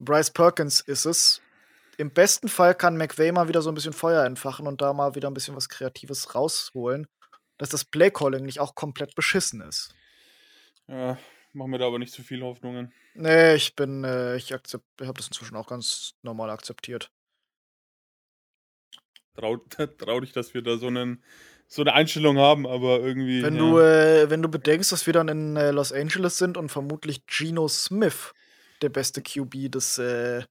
Bryce 0.00 0.30
Perkins 0.32 0.80
ist 0.80 1.04
es. 1.04 1.40
Im 1.98 2.10
besten 2.10 2.48
Fall 2.48 2.74
kann 2.74 2.96
McVay 2.96 3.30
mal 3.30 3.46
wieder 3.46 3.62
so 3.62 3.70
ein 3.70 3.74
bisschen 3.76 3.92
Feuer 3.92 4.24
entfachen 4.24 4.66
und 4.66 4.80
da 4.80 4.92
mal 4.92 5.14
wieder 5.14 5.30
ein 5.30 5.34
bisschen 5.34 5.54
was 5.54 5.68
Kreatives 5.68 6.34
rausholen, 6.34 7.06
dass 7.58 7.68
das 7.68 7.84
Playcalling 7.84 8.44
nicht 8.44 8.58
auch 8.58 8.74
komplett 8.74 9.14
beschissen 9.14 9.60
ist. 9.60 9.94
Ja, 10.90 11.16
machen 11.52 11.70
wir 11.70 11.78
da 11.78 11.86
aber 11.86 12.00
nicht 12.00 12.12
zu 12.12 12.24
viele 12.24 12.44
Hoffnungen. 12.44 12.92
Nee, 13.14 13.54
ich 13.54 13.76
bin, 13.76 14.02
äh, 14.02 14.36
ich 14.36 14.52
akzept, 14.52 14.84
habe 15.00 15.14
das 15.14 15.28
inzwischen 15.28 15.54
auch 15.54 15.68
ganz 15.68 16.14
normal 16.22 16.50
akzeptiert. 16.50 17.12
Trau, 19.34 19.56
trau 19.98 20.20
dich, 20.20 20.32
dass 20.32 20.52
wir 20.52 20.62
da 20.62 20.76
so, 20.78 20.88
einen, 20.88 21.22
so 21.68 21.82
eine 21.82 21.92
Einstellung 21.92 22.38
haben, 22.38 22.66
aber 22.66 22.98
irgendwie. 23.00 23.40
Wenn 23.40 23.54
ja. 23.54 23.60
du, 23.60 23.78
äh, 23.78 24.30
wenn 24.30 24.42
du 24.42 24.48
bedenkst, 24.48 24.90
dass 24.90 25.06
wir 25.06 25.12
dann 25.12 25.28
in 25.28 25.56
äh, 25.56 25.70
Los 25.70 25.92
Angeles 25.92 26.38
sind 26.38 26.56
und 26.56 26.70
vermutlich 26.70 27.24
Geno 27.26 27.68
Smith 27.68 28.34
der 28.82 28.88
beste 28.88 29.22
QB 29.22 29.70
des, 29.70 29.96
äh, 29.98 30.42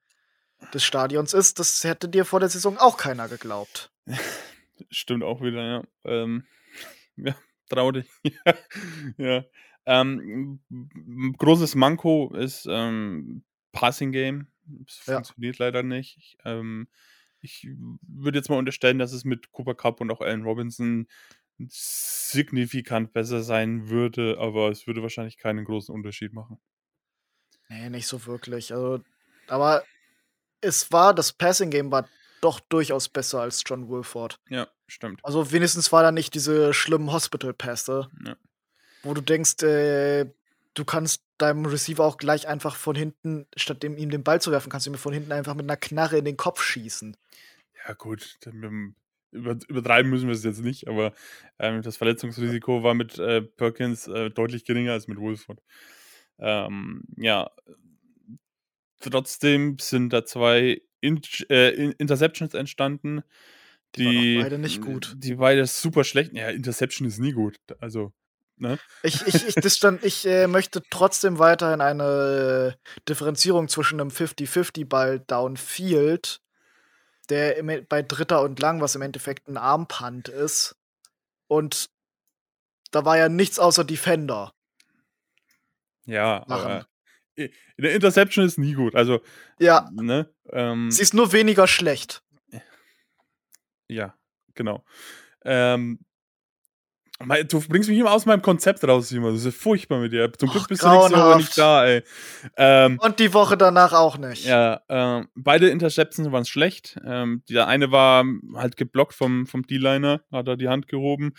des 0.74 0.86
Stadions 0.86 1.34
ist, 1.34 1.60
das 1.60 1.84
hätte 1.84 2.08
dir 2.08 2.24
vor 2.24 2.40
der 2.40 2.50
Saison 2.50 2.78
auch 2.78 2.96
keiner 2.96 3.28
geglaubt. 3.28 3.92
Stimmt 4.90 5.26
auch 5.26 5.42
wieder, 5.42 5.66
ja. 5.66 5.84
Ähm, 6.06 6.46
ja, 7.18 7.36
trau 7.68 7.92
dich. 7.92 8.08
ja. 9.18 9.44
Ähm, 9.92 10.60
großes 11.38 11.74
Manko 11.76 12.32
ist 12.36 12.68
ähm, 12.70 13.44
Passing 13.72 14.12
Game. 14.12 14.48
Es 14.88 15.06
Ja. 15.08 15.16
funktioniert 15.16 15.58
leider 15.58 15.82
nicht. 15.82 16.18
Ich, 16.18 16.38
ähm, 16.46 16.88
ich 17.42 17.68
würde 18.02 18.38
jetzt 18.38 18.50
mal 18.50 18.58
unterstellen, 18.60 19.00
dass 19.00 19.14
es 19.14 19.24
mit 19.26 19.52
Cooper 19.52 19.74
Cup 19.74 20.00
und 20.00 20.12
auch 20.12 20.22
Allen 20.22 20.44
Robinson 20.44 21.08
signifikant 21.58 23.14
besser 23.14 23.42
sein 23.44 23.90
würde, 23.90 24.38
aber 24.40 24.70
es 24.70 24.88
würde 24.88 25.02
wahrscheinlich 25.02 25.38
keinen 25.38 25.66
großen 25.66 25.94
Unterschied 25.94 26.34
machen. 26.34 26.60
Nee, 27.70 27.90
nicht 27.90 28.08
so 28.08 28.26
wirklich. 28.26 28.74
Also, 28.74 29.02
aber 29.48 29.84
es 30.62 30.92
war, 30.92 31.14
das 31.14 31.34
Passing 31.34 31.70
Game 31.70 31.92
war 31.92 32.08
doch 32.42 32.60
durchaus 32.60 33.10
besser 33.10 33.42
als 33.42 33.64
John 33.66 33.88
Wolford. 33.90 34.40
Ja, 34.50 34.68
stimmt. 34.88 35.20
Also 35.24 35.52
wenigstens 35.52 35.92
war 35.92 36.04
da 36.04 36.12
nicht 36.12 36.34
diese 36.34 36.74
schlimmen 36.74 37.12
Hospital-Pässe, 37.12 38.10
Ja. 38.26 38.38
Wo 39.04 39.14
du 39.14 39.22
denkst, 39.22 39.64
äh, 39.64 40.26
du 40.74 40.86
kannst 40.86 41.24
deinem 41.38 41.66
Receiver 41.66 42.04
auch 42.04 42.18
gleich 42.18 42.48
einfach 42.48 42.76
von 42.76 42.96
hinten, 42.96 43.48
statt 43.56 43.84
dem, 43.84 43.98
ihm 43.98 44.10
den 44.10 44.24
Ball 44.24 44.42
zu 44.42 44.52
werfen, 44.52 44.70
kannst 44.70 44.86
du 44.86 44.92
ihm 44.92 44.98
von 44.98 45.14
hinten 45.14 45.32
einfach 45.32 45.56
mit 45.56 45.66
einer 45.66 45.78
Knarre 45.78 46.18
in 46.18 46.26
den 46.26 46.38
Kopf 46.38 46.62
schießen. 46.62 47.16
Ja, 47.88 47.94
gut, 47.94 48.38
dann 48.42 48.96
über, 49.32 49.58
übertreiben 49.68 50.10
müssen 50.10 50.28
wir 50.28 50.36
es 50.36 50.44
jetzt 50.44 50.62
nicht, 50.62 50.88
aber 50.88 51.14
ähm, 51.60 51.82
das 51.82 51.98
Verletzungsrisiko 51.98 52.84
war 52.84 52.94
mit 52.94 53.18
äh, 53.20 53.42
Perkins 53.42 54.08
äh, 54.08 54.30
deutlich 54.30 54.66
geringer 54.66 54.94
als 54.94 55.08
mit 55.08 55.20
Wolford. 55.20 55.62
Ähm, 56.40 57.04
ja, 57.18 57.52
trotzdem 59.00 59.78
sind 59.80 60.12
da 60.14 60.26
zwei 60.26 60.82
In 61.02 61.22
äh, 61.50 61.92
Interceptions 61.92 62.54
entstanden. 62.54 63.24
Die, 63.96 64.36
die 64.36 64.42
beide 64.42 64.60
nicht 64.60 64.82
gut. 64.82 65.16
Die 65.18 65.36
beide 65.36 65.66
super 65.66 66.04
schlecht. 66.04 66.34
Ja, 66.34 66.50
Interception 66.50 67.08
ist 67.08 67.20
nie 67.20 67.32
gut. 67.32 67.58
Also, 67.80 68.14
ne? 68.60 68.80
Ich, 69.04 69.26
ich, 69.28 69.48
ich, 69.48 69.56
das 69.56 69.78
stand, 69.78 70.04
ich 70.04 70.26
äh, 70.26 70.48
möchte 70.48 70.82
trotzdem 70.90 71.40
weiterhin 71.40 71.82
eine 71.82 72.78
Differenzierung 73.08 73.68
zwischen 73.68 74.00
einem 74.00 74.10
50-50-Ball 74.10 75.20
downfield, 75.20 76.42
der 77.30 77.58
im, 77.58 77.86
bei 77.88 78.02
Dritter 78.02 78.42
und 78.42 78.60
Lang, 78.60 78.82
was 78.82 78.96
im 78.96 79.02
Endeffekt 79.02 79.48
ein 79.48 79.58
Armpunt 79.58 80.28
ist. 80.28 80.76
Und 81.48 81.90
da 82.92 83.06
war 83.06 83.18
ja 83.18 83.30
nichts 83.30 83.60
außer 83.60 83.84
Defender. 83.84 84.54
Ja, 86.06 86.44
machen. 86.48 86.64
aber 86.64 86.86
eine 87.38 87.90
Interception 87.90 88.46
ist 88.46 88.58
nie 88.58 88.74
gut. 88.74 88.96
Also, 88.96 89.22
ja. 89.60 89.90
Ne, 89.94 90.30
ähm, 90.52 90.92
Sie 90.92 91.02
ist 91.02 91.14
nur 91.14 91.32
weniger 91.32 91.68
schlecht. 91.68 92.24
Ja, 93.88 94.16
genau. 94.54 94.84
Ähm, 95.44 96.00
Du 97.50 97.60
bringst 97.68 97.90
mich 97.90 97.98
immer 97.98 98.14
aus 98.14 98.26
meinem 98.26 98.42
Konzept 98.42 98.84
raus, 98.88 99.10
Simon. 99.10 99.34
Das 99.34 99.44
ist 99.44 99.58
furchtbar 99.58 100.00
mit 100.00 100.14
dir. 100.14 100.32
Zum 100.32 100.50
Glück 100.50 100.70
bist 100.70 100.84
du 100.84 100.90
nächste 100.90 101.18
Woche 101.18 101.38
nicht 101.38 101.58
da, 101.58 101.86
ey. 101.86 102.04
Ähm, 102.56 102.98
Und 103.02 103.20
die 103.20 103.34
Woche 103.34 103.58
danach 103.58 103.92
auch 103.92 104.18
nicht. 104.18 104.46
Ja, 104.46 104.82
ähm, 104.88 105.28
beide 105.36 105.70
Interceptions 105.70 106.32
waren 106.32 106.46
schlecht. 106.46 106.98
Ähm, 107.06 107.44
der 107.50 107.68
eine 107.68 107.92
war 107.92 108.24
halt 108.56 108.78
geblockt 108.78 109.14
vom, 109.14 109.48
vom 109.48 109.64
D-Liner, 109.64 110.22
hat 110.32 110.48
er 110.48 110.56
die 110.56 110.70
Hand 110.70 110.88
gehoben 110.88 111.34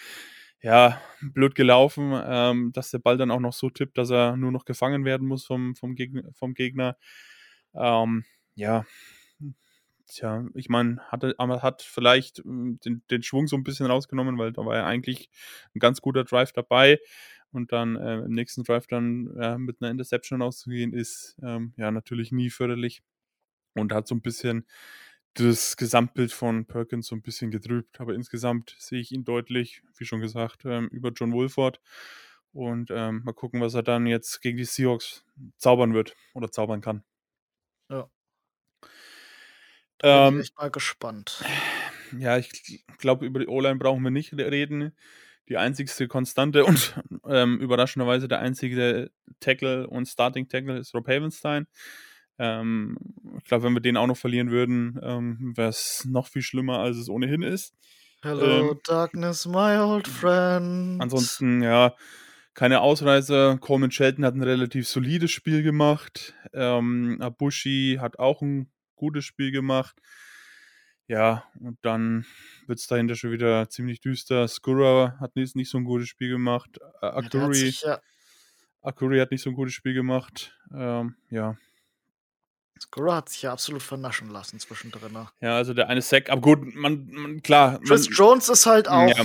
ja, 0.63 1.01
blöd 1.21 1.55
gelaufen, 1.55 2.13
ähm, 2.25 2.73
dass 2.73 2.91
der 2.91 2.99
Ball 2.99 3.17
dann 3.17 3.31
auch 3.31 3.41
noch 3.41 3.53
so 3.53 3.71
tippt, 3.71 3.97
dass 3.97 4.11
er 4.11 4.37
nur 4.37 4.53
noch 4.53 4.65
gefangen 4.65 5.05
werden 5.05 5.27
muss 5.27 5.47
vom, 5.47 5.75
vom, 5.75 5.95
Gegner. 5.95 6.25
Vom 6.35 6.55
Gegner. 6.55 6.97
Ähm, 7.75 8.25
ja, 8.55 8.85
tja, 10.11 10.47
ich 10.55 10.69
meine, 10.69 11.01
hat, 11.11 11.23
hat 11.39 11.83
vielleicht 11.83 12.39
hm, 12.39 12.79
den, 12.85 13.03
den 13.11 13.23
Schwung 13.23 13.47
so 13.47 13.57
ein 13.57 13.65
bisschen 13.65 13.87
rausgenommen, 13.87 14.39
weil 14.39 14.53
da 14.53 14.65
war 14.67 14.77
ja 14.77 14.87
eigentlich 14.87 15.31
ein 15.75 15.81
ganz 15.81 16.01
guter 16.01 16.25
Drive 16.25 16.53
dabei. 16.53 16.99
Und 17.53 17.73
dann 17.73 17.97
äh, 17.97 18.19
im 18.21 18.33
nächsten 18.33 18.63
Drive 18.65 18.87
dann 18.87 19.31
ja, 19.41 19.59
mit 19.59 19.83
einer 19.83 19.91
Interception 19.91 20.41
rauszugehen, 20.43 20.93
ist 20.93 21.37
ähm, 21.43 21.73
ja 21.77 21.91
natürlich 21.91 22.31
nie 22.33 22.51
förderlich. 22.51 23.03
Und 23.75 23.93
hat 23.93 24.09
so 24.09 24.15
ein 24.17 24.23
bisschen 24.23 24.67
das 25.35 25.77
Gesamtbild 25.77 26.33
von 26.33 26.67
Perkins 26.67 27.07
so 27.09 27.17
ein 27.17 27.23
bisschen 27.23 27.51
getrübt. 27.51 28.01
Aber 28.01 28.15
insgesamt 28.15 28.77
sehe 28.79 29.01
ich 29.01 29.13
ihn 29.13 29.25
deutlich, 29.25 29.83
wie 29.97 30.05
schon 30.05 30.21
gesagt, 30.21 30.65
ähm, 30.65 30.89
über 30.89 31.11
John 31.13 31.33
Wolford. 31.33 31.81
Und 32.53 32.91
ähm, 32.93 33.23
mal 33.25 33.33
gucken, 33.33 33.61
was 33.61 33.75
er 33.75 33.83
dann 33.85 34.07
jetzt 34.07 34.43
gegen 34.43 34.59
die 34.59 34.65
Seahawks 34.65 35.25
zaubern 35.57 35.95
wird 35.95 36.17
oder 36.35 36.51
zaubern 36.51 36.81
kann. 36.81 37.05
Da 40.01 40.31
bin 40.31 40.39
ähm, 40.39 40.43
ich 40.43 40.55
mal 40.55 40.71
gespannt. 40.71 41.45
Ja, 42.19 42.39
ich 42.39 42.85
glaube, 42.99 43.27
über 43.27 43.39
die 43.39 43.49
O-Line 43.49 43.77
brauchen 43.77 44.03
wir 44.03 44.11
nicht 44.11 44.33
reden. 44.33 44.93
Die 45.49 45.57
einzigste 45.57 46.09
Konstante 46.09 46.65
und 46.67 46.95
ähm, 47.27 47.59
überraschenderweise 47.59 48.29
der 48.29 48.41
einzige 48.41 49.11
Tackle 49.41 49.87
und 49.87 50.07
Starting 50.07 50.49
Tackle 50.49 50.79
ist 50.79 50.95
Rob 50.95 51.07
Havenstein. 51.07 51.67
Ähm, 52.39 52.97
ich 53.39 53.45
glaube, 53.45 53.65
wenn 53.65 53.75
wir 53.75 53.81
den 53.81 53.99
auch 53.99 54.07
noch 54.07 54.17
verlieren 54.17 54.51
würden, 54.51 54.99
ähm, 55.03 55.53
wäre 55.57 55.69
es 55.69 56.07
noch 56.09 56.29
viel 56.29 56.43
schlimmer, 56.43 56.79
als 56.79 56.97
es 56.97 57.11
ohnehin 57.11 57.43
ist. 57.43 57.75
Hello, 58.23 58.71
ähm, 58.71 58.81
Darkness, 58.85 59.47
my 59.47 59.77
old 59.79 60.09
friend. 60.09 61.01
Ansonsten, 61.03 61.63
ja, 61.63 61.95
keine 62.55 62.81
Ausreise. 62.81 63.59
Coleman 63.61 63.91
Shelton 63.91 64.25
hat 64.25 64.35
ein 64.35 64.43
relativ 64.43 64.89
solides 64.89 65.31
Spiel 65.31 65.63
gemacht. 65.63 66.35
Ähm, 66.55 67.19
Abushi 67.21 67.99
hat 68.01 68.19
auch 68.19 68.41
ein 68.41 68.71
gutes 69.01 69.25
Spiel 69.25 69.51
gemacht. 69.51 70.01
Ja, 71.09 71.45
und 71.59 71.79
dann 71.83 72.25
wird 72.67 72.79
es 72.79 72.87
dahinter 72.87 73.17
schon 73.17 73.33
wieder 73.33 73.69
ziemlich 73.69 74.01
düster. 74.01 74.47
Skura 74.47 75.17
hat 75.19 75.35
nicht, 75.35 75.57
nicht 75.57 75.71
so 75.71 75.79
ein 75.79 75.85
gutes 75.85 76.09
Spiel 76.09 76.29
gemacht. 76.29 76.79
Akuri, 77.01 77.75
ja, 77.81 78.01
Akuri 78.81 79.19
hat 79.19 79.33
nicht 79.33 79.43
so 79.43 79.51
ein 79.51 79.57
gutes 79.57 79.75
Spiel 79.75 79.95
gemacht. 79.95 80.57
Ähm, 80.73 81.17
ja, 81.31 81.57
Skura 82.81 83.17
hat 83.17 83.29
sich 83.29 83.43
ja 83.43 83.53
absolut 83.53 83.83
vernaschen 83.83 84.31
lassen 84.31 84.59
zwischendrin. 84.59 85.13
Ne? 85.13 85.29
Ja, 85.41 85.57
also 85.57 85.75
der 85.75 85.89
eine 85.89 86.03
Sack, 86.03 86.31
aber 86.31 86.41
gut, 86.41 86.75
man, 86.75 87.07
man 87.11 87.43
klar. 87.43 87.81
Chris 87.81 88.09
man, 88.09 88.17
Jones 88.17 88.49
ist 88.49 88.67
halt 88.67 88.89
auch 88.89 89.09
ja, 89.09 89.25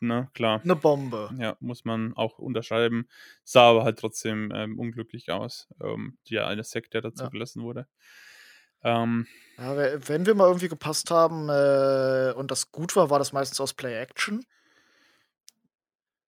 ne, 0.00 0.28
klar. 0.34 0.60
eine 0.62 0.76
Bombe. 0.76 1.30
Ja, 1.38 1.56
muss 1.60 1.84
man 1.84 2.14
auch 2.16 2.38
unterschreiben. 2.38 3.08
Sah 3.44 3.70
aber 3.70 3.84
halt 3.84 3.98
trotzdem 3.98 4.52
ähm, 4.54 4.78
unglücklich 4.78 5.30
aus. 5.30 5.68
Ähm, 5.82 6.16
der 6.30 6.46
eine 6.46 6.62
Sack, 6.62 6.90
der 6.90 7.02
dazu 7.02 7.24
ja. 7.24 7.30
gelassen 7.30 7.62
wurde. 7.62 7.88
Ähm, 8.86 9.26
ja, 9.58 9.76
wenn 10.08 10.26
wir 10.26 10.34
mal 10.34 10.46
irgendwie 10.46 10.68
gepasst 10.68 11.10
haben 11.10 11.48
äh, 11.48 12.32
und 12.36 12.50
das 12.50 12.70
gut 12.70 12.94
war, 12.94 13.10
war 13.10 13.18
das 13.18 13.32
meistens 13.32 13.60
aus 13.60 13.74
Play-Action. 13.74 14.44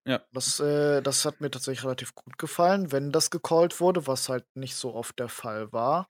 Ja. 0.05 0.23
Das, 0.33 0.59
äh, 0.59 1.03
das 1.03 1.25
hat 1.25 1.40
mir 1.40 1.51
tatsächlich 1.51 1.85
relativ 1.85 2.14
gut 2.14 2.37
gefallen, 2.37 2.90
wenn 2.90 3.12
das 3.12 3.31
gecallt 3.31 3.79
wurde, 3.81 4.07
was 4.07 4.29
halt 4.29 4.44
nicht 4.57 4.75
so 4.75 4.94
oft 4.94 5.18
der 5.18 5.29
Fall 5.29 5.73
war. 5.73 6.09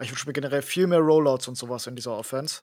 Ich 0.00 0.10
wünsche 0.10 0.26
mir 0.26 0.34
generell 0.34 0.62
viel 0.62 0.86
mehr 0.86 1.00
Rollouts 1.00 1.48
und 1.48 1.56
sowas 1.56 1.86
in 1.86 1.96
dieser 1.96 2.16
Offense. 2.16 2.60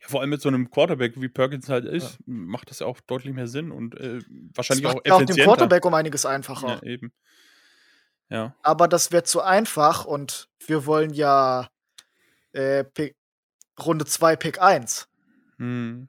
Ja, 0.00 0.08
vor 0.08 0.20
allem 0.20 0.30
mit 0.30 0.40
so 0.40 0.48
einem 0.48 0.70
Quarterback, 0.70 1.20
wie 1.20 1.28
Perkins 1.28 1.68
halt 1.68 1.84
ist, 1.84 2.14
ja. 2.14 2.18
macht 2.26 2.70
das 2.70 2.80
ja 2.80 2.86
auch 2.86 3.00
deutlich 3.00 3.34
mehr 3.34 3.46
Sinn 3.46 3.70
und 3.70 3.94
äh, 3.94 4.20
wahrscheinlich 4.54 4.84
das 4.84 4.94
macht 4.94 5.10
auch 5.10 5.20
effizienter. 5.20 5.22
auch 5.22 5.36
dem 5.36 5.44
Quarterback 5.44 5.84
um 5.84 5.94
einiges 5.94 6.26
einfacher. 6.26 6.80
Ja, 6.82 6.82
eben. 6.82 7.12
Ja. 8.28 8.56
Aber 8.62 8.88
das 8.88 9.12
wäre 9.12 9.22
zu 9.22 9.40
einfach 9.40 10.04
und 10.04 10.48
wir 10.66 10.86
wollen 10.86 11.12
ja 11.12 11.68
äh, 12.58 12.84
Pick, 12.84 13.16
Runde 13.80 14.04
2, 14.04 14.36
Pick 14.36 14.60
1. 14.60 15.08
Hm. 15.58 16.08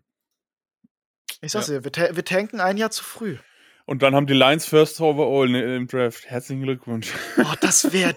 Ich 1.41 1.51
sag's 1.51 1.67
ja. 1.67 1.79
dir, 1.79 1.85
wir, 1.85 2.15
wir 2.15 2.25
tanken 2.25 2.59
ein 2.59 2.77
Jahr 2.77 2.91
zu 2.91 3.03
früh. 3.03 3.38
Und 3.85 4.01
dann 4.03 4.13
haben 4.13 4.27
die 4.27 4.33
Lions 4.33 4.65
First 4.65 4.99
Overall 4.99 5.55
im 5.55 5.88
Draft. 5.88 6.25
Herzlichen 6.25 6.63
Glückwunsch. 6.63 7.12
Oh, 7.38 7.53
das 7.62 7.91
wäre 7.93 8.15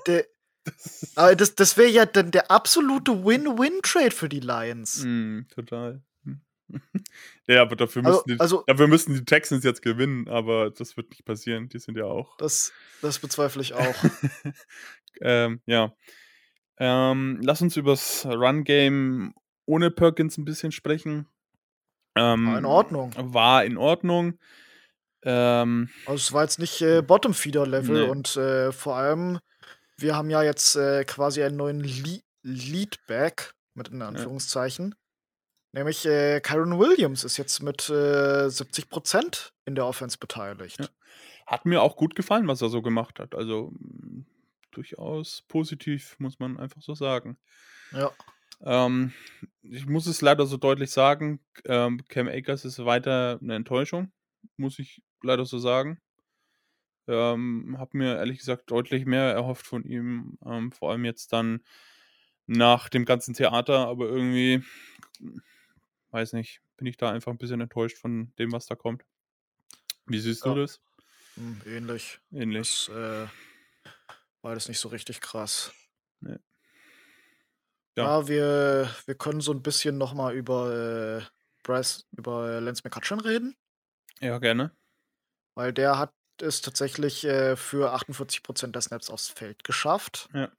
Aber 1.14 1.34
das, 1.34 1.54
das 1.54 1.76
wäre 1.76 1.88
ja 1.88 2.06
dann 2.06 2.30
der 2.30 2.50
absolute 2.50 3.24
Win-Win-Trade 3.24 4.12
für 4.12 4.28
die 4.28 4.40
Lions. 4.40 5.02
Mm, 5.04 5.42
total. 5.54 6.02
ja, 7.46 7.62
aber 7.62 7.76
dafür 7.76 8.02
müssen, 8.02 8.12
also, 8.12 8.24
die, 8.26 8.40
also, 8.40 8.64
dafür 8.66 8.86
müssen 8.86 9.14
die 9.14 9.24
Texans 9.24 9.64
jetzt 9.64 9.82
gewinnen, 9.82 10.28
aber 10.28 10.70
das 10.70 10.96
wird 10.96 11.10
nicht 11.10 11.24
passieren. 11.24 11.68
Die 11.68 11.78
sind 11.78 11.98
ja 11.98 12.04
auch. 12.04 12.36
Das, 12.38 12.72
das 13.02 13.18
bezweifle 13.18 13.60
ich 13.60 13.74
auch. 13.74 13.94
ähm, 15.20 15.60
ja. 15.66 15.94
Ähm, 16.84 17.38
lass 17.44 17.62
uns 17.62 17.76
übers 17.76 18.26
Run-Game 18.26 19.34
ohne 19.66 19.92
Perkins 19.92 20.36
ein 20.36 20.44
bisschen 20.44 20.72
sprechen. 20.72 21.28
Ähm, 22.16 22.46
war 22.48 22.58
in 22.58 22.64
Ordnung. 22.64 23.12
War 23.16 23.64
in 23.64 23.76
Ordnung. 23.76 24.38
Ähm, 25.22 25.90
also 26.06 26.16
es 26.16 26.32
war 26.32 26.42
jetzt 26.42 26.58
nicht 26.58 26.82
äh, 26.82 27.00
Bottom-Feeder-Level 27.00 28.04
nee. 28.04 28.10
und 28.10 28.36
äh, 28.36 28.72
vor 28.72 28.96
allem 28.96 29.38
wir 29.96 30.16
haben 30.16 30.28
ja 30.28 30.42
jetzt 30.42 30.74
äh, 30.74 31.04
quasi 31.04 31.44
einen 31.44 31.56
neuen 31.56 31.80
Le 31.80 32.20
Leadback, 32.42 33.54
mit 33.74 33.88
in 33.88 34.02
Anführungszeichen. 34.02 34.96
Ja. 34.96 35.78
Nämlich 35.78 36.04
äh, 36.04 36.40
Kyron 36.40 36.80
Williams 36.80 37.22
ist 37.22 37.36
jetzt 37.36 37.62
mit 37.62 37.88
äh, 37.88 38.46
70% 38.48 39.52
in 39.64 39.76
der 39.76 39.86
Offense 39.86 40.18
beteiligt. 40.18 40.80
Ja. 40.80 40.88
Hat 41.46 41.64
mir 41.64 41.82
auch 41.82 41.94
gut 41.94 42.16
gefallen, 42.16 42.48
was 42.48 42.60
er 42.60 42.68
so 42.68 42.82
gemacht 42.82 43.20
hat. 43.20 43.36
Also 43.36 43.72
durchaus 44.72 45.42
positiv, 45.42 46.16
muss 46.18 46.38
man 46.38 46.58
einfach 46.58 46.82
so 46.82 46.94
sagen. 46.94 47.38
Ja. 47.92 48.10
Ähm, 48.64 49.12
ich 49.62 49.86
muss 49.86 50.06
es 50.06 50.20
leider 50.20 50.46
so 50.46 50.56
deutlich 50.56 50.90
sagen, 50.90 51.40
ähm, 51.64 52.02
Cam 52.08 52.28
Akers 52.28 52.64
ist 52.64 52.84
weiter 52.84 53.38
eine 53.40 53.54
Enttäuschung, 53.54 54.12
muss 54.56 54.78
ich 54.78 55.02
leider 55.22 55.44
so 55.44 55.58
sagen. 55.58 56.00
Ähm, 57.08 57.76
habe 57.78 57.98
mir 57.98 58.16
ehrlich 58.16 58.38
gesagt 58.38 58.70
deutlich 58.70 59.04
mehr 59.06 59.32
erhofft 59.32 59.66
von 59.66 59.84
ihm, 59.84 60.38
ähm, 60.46 60.70
vor 60.70 60.92
allem 60.92 61.04
jetzt 61.04 61.32
dann 61.32 61.64
nach 62.46 62.88
dem 62.88 63.04
ganzen 63.04 63.34
Theater, 63.34 63.88
aber 63.88 64.06
irgendwie, 64.06 64.62
weiß 66.10 66.32
nicht, 66.34 66.60
bin 66.76 66.86
ich 66.86 66.96
da 66.96 67.10
einfach 67.10 67.32
ein 67.32 67.38
bisschen 67.38 67.60
enttäuscht 67.60 67.98
von 67.98 68.32
dem, 68.38 68.52
was 68.52 68.66
da 68.66 68.76
kommt. 68.76 69.04
Wie 70.06 70.20
siehst 70.20 70.44
ja. 70.44 70.54
du 70.54 70.60
das? 70.60 70.80
Hm, 71.34 71.60
ähnlich. 71.66 72.20
Ähnlich. 72.32 72.86
Das, 72.86 72.96
äh, 72.96 73.26
war 74.42 74.54
das 74.54 74.68
nicht 74.68 74.78
so 74.78 74.88
richtig 74.88 75.20
krass. 75.20 75.72
Nee. 76.20 76.36
Ja. 77.96 78.04
ja, 78.20 78.28
wir, 78.28 78.90
wir 79.06 79.14
können 79.14 79.40
so 79.40 79.52
ein 79.52 79.62
bisschen 79.62 79.98
nochmal 79.98 80.34
über 80.34 81.20
äh, 81.20 81.22
Bryce, 81.62 82.06
über 82.12 82.60
Lance 82.60 82.82
McCutcheon 82.84 83.20
reden. 83.20 83.56
Ja, 84.20 84.38
gerne. 84.38 84.74
Weil 85.54 85.72
der 85.72 85.98
hat 85.98 86.12
es 86.40 86.62
tatsächlich 86.62 87.24
äh, 87.24 87.56
für 87.56 87.94
48% 87.94 88.68
der 88.72 88.80
Snaps 88.82 89.10
aufs 89.10 89.28
Feld 89.28 89.64
geschafft. 89.64 90.28
Ja. 90.32 90.50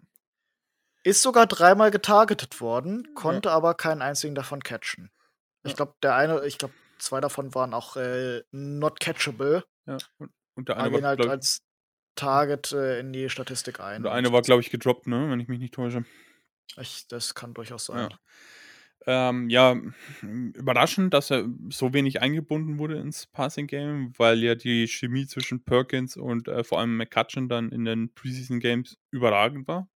Ist 1.04 1.22
sogar 1.22 1.48
dreimal 1.48 1.91
getargetet 1.91 2.62
worden, 2.62 3.13
konnte 3.15 3.52
aber 3.52 3.74
keinen 3.74 4.02
einzigen 4.02 4.36
davon 4.36 4.63
catchen. 4.63 5.12
Ich 5.63 5.72
Ja. 5.72 5.76
glaube, 5.78 5.96
der 6.04 6.15
eine, 6.15 6.46
ich 6.46 6.58
glaube, 6.58 6.74
zwei 7.00 7.19
davon 7.19 7.54
waren 7.56 7.74
auch 7.74 7.98
äh, 7.98 8.43
not 8.52 9.00
catchable. 9.00 9.65
Ja. 9.86 9.98
Und, 10.17 10.32
und 10.56 10.69
der 10.69 10.78
eine 10.78 11.02
war, 11.02 11.10
halt 11.10 11.26
als 11.26 11.62
Target 12.15 12.71
äh, 12.71 12.99
in 12.99 13.13
die 13.13 13.30
Statistik 13.30 13.80
ein. 13.80 14.04
der 14.04 14.12
eine 14.12 14.32
war, 14.32 14.41
glaube 14.41 14.62
ich, 14.62 14.69
gedroppt, 14.69 15.08
ne? 15.08 15.30
Wenn 15.30 15.39
ich 15.39 15.47
mich 15.47 15.60
nicht 15.60 15.73
täusche. 15.73 16.06
ich, 16.80 17.08
das 17.08 17.36
kann 17.36 17.54
durchaus 17.54 17.86
sein. 17.86 18.10
Ja. 18.10 18.19
Ähm, 19.06 19.49
ja, 19.49 19.76
überraschend, 20.21 21.13
dass 21.13 21.30
er 21.30 21.45
so 21.69 21.93
wenig 21.93 22.21
eingebunden 22.21 22.78
wurde 22.78 22.97
ins 22.97 23.26
Passing 23.26 23.67
Game, 23.67 24.13
weil 24.17 24.39
ja 24.39 24.56
die 24.56 24.88
Chemie 24.88 25.28
zwischen 25.28 25.63
Perkins 25.63 26.15
und 26.15 26.47
äh, 26.47 26.63
vor 26.63 26.80
allem 26.80 26.95
McCutcheon 26.95 27.49
dann 27.49 27.69
in 27.71 27.84
den 27.84 28.13
Preseason 28.13 28.60
Games 28.62 28.97
überragend 29.12 29.67
war. 29.67 29.89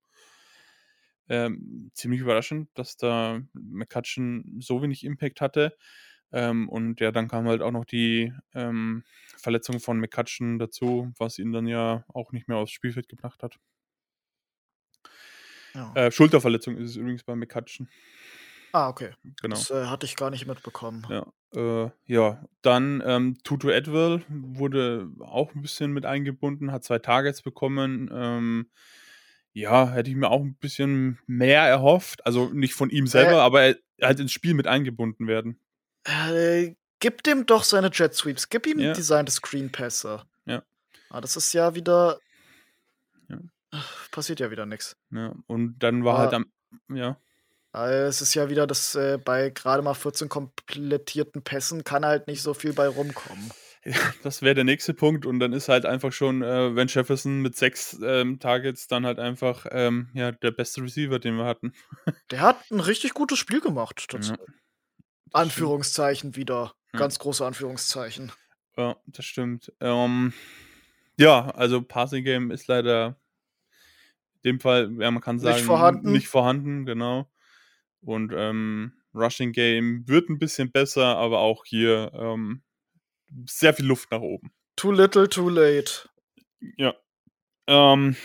Ähm, 1.28 1.92
ziemlich 1.94 2.22
überraschend, 2.22 2.70
dass 2.74 2.98
da 2.98 3.42
McCutcheon 3.54 4.58
so 4.60 4.82
wenig 4.82 5.04
Impact 5.04 5.42
hatte. 5.42 5.78
Ähm, 6.32 6.68
und 6.70 7.00
ja, 7.00 7.12
dann 7.12 7.28
kam 7.28 7.48
halt 7.48 7.62
auch 7.62 7.72
noch 7.72 7.86
die 7.86 8.34
ähm, 8.54 9.04
Verletzung 9.38 9.80
von 9.80 10.00
McCutcheon 10.00 10.60
dazu, 10.60 11.12
was 11.18 11.40
ihn 11.40 11.52
dann 11.52 11.68
ja 11.68 12.04
auch 12.14 12.32
nicht 12.32 12.48
mehr 12.48 12.58
aufs 12.58 12.72
Spielfeld 12.72 13.08
gebracht 13.08 13.44
hat. 13.44 13.58
Ja. 15.74 15.94
Äh, 15.94 16.12
Schulterverletzung 16.12 16.78
ist 16.78 16.92
es 16.92 16.96
übrigens 16.96 17.24
bei 17.24 17.36
McCutcheon. 17.36 17.88
ah, 18.72 18.90
okay. 18.90 19.12
Genau. 19.42 19.56
Das 19.56 19.70
äh, 19.72 19.86
hatte 19.86 20.06
ich 20.06 20.16
gar 20.16 20.30
nicht 20.30 20.48
mitbekommen. 20.48 21.06
Ja, 21.10 21.26
äh, 21.86 21.90
ja. 22.06 22.44
dann 22.62 23.04
ähm, 23.06 23.38
Tutu 23.44 23.70
Edwell 23.70 24.24
wurde 24.30 25.10
auch 25.20 25.54
ein 25.54 25.62
bisschen 25.62 25.92
mit 25.92 26.06
eingebunden, 26.06 26.72
hat 26.72 26.84
zwei 26.84 27.00
Targets 27.00 27.42
bekommen. 27.42 28.10
Ähm, 28.12 28.70
ja, 29.52 29.90
hätte 29.90 30.10
ich 30.10 30.16
mir 30.18 30.30
auch 30.30 30.42
ein 30.42 30.56
bisschen 30.56 31.20
mehr 31.28 31.62
erhofft. 31.64 32.26
Also 32.26 32.50
nicht 32.50 32.74
von 32.74 32.90
ihm 32.90 33.08
selber, 33.08 33.38
Äh. 33.38 33.42
aber 33.42 33.62
er, 33.62 33.76
halt 34.02 34.20
ins 34.20 34.34
Spiel 34.34 34.54
mit 34.54 34.68
eingebunden 34.68 35.28
werden. 35.28 35.60
Äh, 36.06 36.76
gib 37.00 37.24
dem 37.24 37.46
doch 37.46 37.64
seine 37.64 37.90
Jet 37.92 38.14
Sweeps. 38.14 38.50
Gib 38.50 38.68
ihm 38.68 38.80
Ja. 38.80 38.94
designte 38.94 39.32
Screenpässe. 39.32 40.24
Ja. 40.46 40.64
Ah, 41.10 41.22
das 41.22 41.36
ist 41.36 41.54
ja 41.54 41.76
wieder. 41.76 42.20
Ja. 43.28 43.38
Passiert 44.12 44.40
ja 44.40 44.52
wieder 44.52 44.66
nichts. 44.66 44.96
Ja, 45.12 45.34
und 45.48 45.80
dann 45.80 46.04
war 46.06 46.18
halt 46.20 46.34
Ah. 46.34 46.38
am. 46.38 46.46
Ja, 46.94 47.18
Es 47.74 48.22
ist 48.22 48.34
ja 48.36 48.50
wieder, 48.50 48.68
dass 48.68 48.96
äh, 48.96 49.18
bei 49.18 49.50
gerade 49.50 49.82
mal 49.84 49.94
14 49.96 50.30
komplettierten 50.30 51.44
Pässen 51.44 51.84
kann 51.84 52.06
halt 52.06 52.28
nicht 52.28 52.42
so 52.42 52.54
viel 52.54 52.72
bei 52.72 52.88
rumkommen. 52.88 53.52
das 54.24 54.42
wäre 54.42 54.56
der 54.56 54.64
nächste 54.64 54.94
Punkt. 54.94 55.26
Und 55.26 55.40
dann 55.40 55.52
ist 55.52 55.68
halt 55.68 55.86
einfach 55.86 56.14
schon, 56.14 56.42
äh, 56.42 56.74
wenn 56.76 56.88
Jefferson 56.88 57.42
mit 57.42 57.58
sechs 57.58 57.98
ähm, 58.02 58.40
Targets 58.40 58.88
dann 58.88 59.06
halt 59.06 59.20
einfach 59.20 59.66
ähm, 59.72 60.10
ja, 60.14 60.32
der 60.32 60.52
beste 60.52 60.82
Receiver, 60.84 61.20
den 61.20 61.36
wir 61.36 61.46
hatten. 61.46 61.74
Der 62.32 62.42
hat 62.42 62.60
ein 62.72 62.80
richtig 62.80 63.14
gutes 63.14 63.40
Spiel 63.40 63.60
gemacht. 63.60 64.06
Ja, 64.14 64.36
Anführungszeichen 65.36 66.36
wieder. 66.36 66.74
Ja. 66.94 67.00
Ganz 67.00 67.20
große 67.20 67.46
Anführungszeichen. 67.46 68.32
Ja, 68.78 68.98
das 69.08 69.26
stimmt. 69.26 69.72
Ähm, 69.80 70.34
ja, 71.18 71.50
also 71.52 71.82
Passing 71.82 72.24
Game 72.24 72.52
ist 72.52 72.68
leider 72.68 73.18
in 74.44 74.52
dem 74.52 74.60
Fall, 74.60 74.92
ja, 75.00 75.10
man 75.12 75.22
kann 75.22 75.38
Nicht 75.38 75.44
sagen, 75.46 75.64
vorhanden. 75.64 76.12
nicht 76.12 76.28
vorhanden, 76.28 76.86
genau. 76.86 77.30
Und 78.02 78.32
ähm, 78.36 78.94
Rushing 79.14 79.52
Game 79.54 80.08
wird 80.08 80.30
ein 80.30 80.38
bisschen 80.40 80.72
besser, 80.72 81.18
aber 81.18 81.40
auch 81.40 81.66
hier 81.66 82.12
ähm, 82.14 82.62
sehr 83.48 83.74
viel 83.74 83.86
Luft 83.86 84.12
nach 84.12 84.20
oben. 84.22 84.52
Too 84.76 84.92
little, 84.92 85.28
too 85.30 85.50
late. 85.50 86.10
Ja. 86.78 86.94
Ähm, 87.68 88.16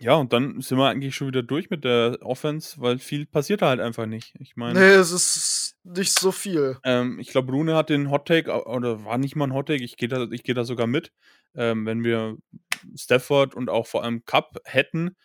ja, 0.00 0.14
und 0.14 0.32
dann 0.32 0.60
sind 0.60 0.76
wir 0.76 0.88
eigentlich 0.88 1.14
schon 1.14 1.28
wieder 1.28 1.42
durch 1.42 1.70
mit 1.70 1.84
der 1.84 2.18
Offense, 2.22 2.80
weil 2.80 2.98
viel 2.98 3.26
passiert 3.26 3.62
da 3.62 3.68
halt 3.68 3.80
einfach 3.80 4.06
nicht. 4.06 4.34
Ich 4.40 4.56
meine, 4.56 4.78
Nee, 4.78 4.94
es 4.94 5.12
ist 5.12 5.49
nicht 5.84 6.18
so 6.18 6.32
viel. 6.32 6.78
Ähm, 6.84 7.18
ich 7.18 7.28
glaube, 7.28 7.52
Rune 7.52 7.74
hat 7.74 7.90
den 7.90 8.10
Hot 8.10 8.26
Take, 8.26 8.66
oder 8.66 9.04
war 9.04 9.18
nicht 9.18 9.36
mal 9.36 9.46
ein 9.46 9.54
Hot 9.54 9.66
Take, 9.66 9.82
ich 9.82 9.96
gehe 9.96 10.08
da, 10.08 10.26
ich 10.30 10.42
geh 10.42 10.54
da 10.54 10.64
sogar 10.64 10.86
mit. 10.86 11.12
Ähm, 11.54 11.86
wenn 11.86 12.04
wir 12.04 12.36
Stafford 12.96 13.54
und 13.54 13.68
auch 13.68 13.86
vor 13.86 14.04
allem 14.04 14.24
Cup 14.24 14.58
hätten 14.64 15.16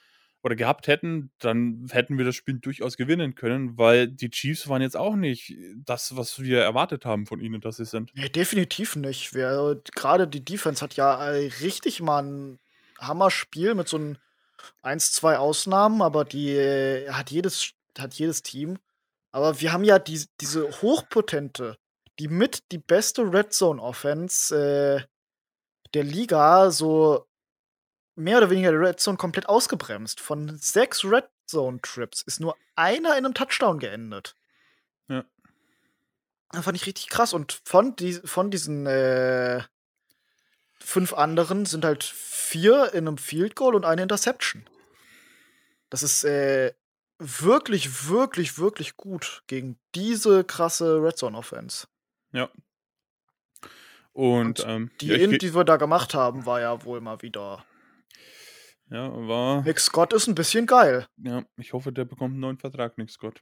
oder 0.41 0.55
gehabt 0.55 0.87
hätten, 0.87 1.31
dann 1.39 1.87
hätten 1.89 2.17
wir 2.17 2.25
das 2.25 2.35
Spiel 2.35 2.59
durchaus 2.59 2.97
gewinnen 2.97 3.35
können, 3.35 3.77
weil 3.77 4.07
die 4.07 4.29
Chiefs 4.29 4.67
waren 4.69 4.81
jetzt 4.81 4.95
auch 4.95 5.15
nicht 5.15 5.55
das, 5.77 6.15
was 6.15 6.39
wir 6.39 6.61
erwartet 6.61 7.05
haben 7.05 7.25
von 7.25 7.39
ihnen, 7.39 7.61
dass 7.61 7.77
sie 7.77 7.85
sind. 7.85 8.11
Nee, 8.13 8.29
definitiv 8.29 8.95
nicht. 8.95 9.31
Gerade 9.31 10.27
die 10.27 10.45
Defense 10.45 10.83
hat 10.83 10.95
ja 10.95 11.31
äh, 11.31 11.49
richtig 11.61 12.01
mal 12.01 12.23
ein 12.23 12.59
Hammerspiel 12.99 13.75
mit 13.75 13.87
so 13.87 13.97
ein 13.97 14.17
1, 14.81 15.13
2 15.13 15.37
Ausnahmen, 15.37 16.01
aber 16.01 16.25
die 16.25 16.51
äh, 16.51 17.09
hat 17.09 17.31
jedes, 17.31 17.71
hat 17.97 18.13
jedes 18.13 18.43
Team. 18.43 18.77
Aber 19.35 19.59
wir 19.59 19.73
haben 19.73 19.83
ja 19.83 19.99
die, 19.99 20.25
diese 20.39 20.81
hochpotente, 20.81 21.77
die 22.19 22.29
mit 22.29 22.71
die 22.71 22.77
beste 22.77 23.21
Red 23.33 23.51
Zone 23.51 23.81
Offense 23.81 24.55
äh, 24.55 25.05
der 25.93 26.03
Liga 26.05 26.71
so 26.71 27.27
mehr 28.15 28.37
oder 28.37 28.49
weniger 28.49 28.71
der 28.71 28.79
Red 28.79 29.01
Zone 29.01 29.17
komplett 29.17 29.49
ausgebremst. 29.49 30.21
Von 30.21 30.57
sechs 30.57 31.03
Red 31.03 31.25
Zone 31.47 31.81
Trips 31.81 32.21
ist 32.21 32.39
nur 32.39 32.55
einer 32.77 33.17
in 33.17 33.25
einem 33.25 33.33
Touchdown 33.33 33.77
geendet. 33.79 34.37
Ja. 35.09 35.25
Das 36.53 36.63
fand 36.63 36.77
ich 36.77 36.85
richtig 36.85 37.09
krass. 37.09 37.33
Und 37.33 37.59
von, 37.65 37.93
die, 37.97 38.13
von 38.13 38.51
diesen 38.51 38.87
äh, 38.87 39.61
fünf 40.79 41.11
anderen 41.11 41.65
sind 41.65 41.83
halt 41.83 42.05
vier 42.05 42.93
in 42.93 43.05
einem 43.05 43.17
Field 43.17 43.57
Goal 43.57 43.75
und 43.75 43.83
eine 43.83 44.03
Interception. 44.03 44.65
Das 45.89 46.03
ist 46.03 46.23
äh, 46.23 46.73
wirklich, 47.19 48.09
wirklich, 48.09 48.57
wirklich 48.57 48.97
gut 48.97 49.43
gegen 49.47 49.77
diese 49.95 50.43
krasse 50.43 51.01
Red 51.01 51.17
Zone 51.17 51.37
Offense. 51.37 51.87
Ja. 52.31 52.49
Und, 54.13 54.61
Und 54.61 54.65
ähm, 54.67 54.91
Die 55.01 55.07
ja, 55.07 55.17
Int, 55.17 55.41
die 55.41 55.53
wir 55.53 55.63
da 55.63 55.77
gemacht 55.77 56.13
haben, 56.13 56.45
war 56.45 56.61
ja 56.61 56.83
wohl 56.85 57.01
mal 57.01 57.21
wieder. 57.21 57.65
ja, 58.89 59.11
war, 59.27 59.63
Nick 59.63 59.79
Scott 59.79 60.13
ist 60.13 60.27
ein 60.27 60.35
bisschen 60.35 60.65
geil. 60.65 61.07
ja, 61.17 61.43
ich 61.57 61.73
hoffe, 61.73 61.91
der 61.91 62.05
bekommt 62.05 62.33
einen 62.33 62.39
neuen 62.41 62.57
Vertrag, 62.57 62.97
Nick 62.97 63.09
Scott. 63.09 63.41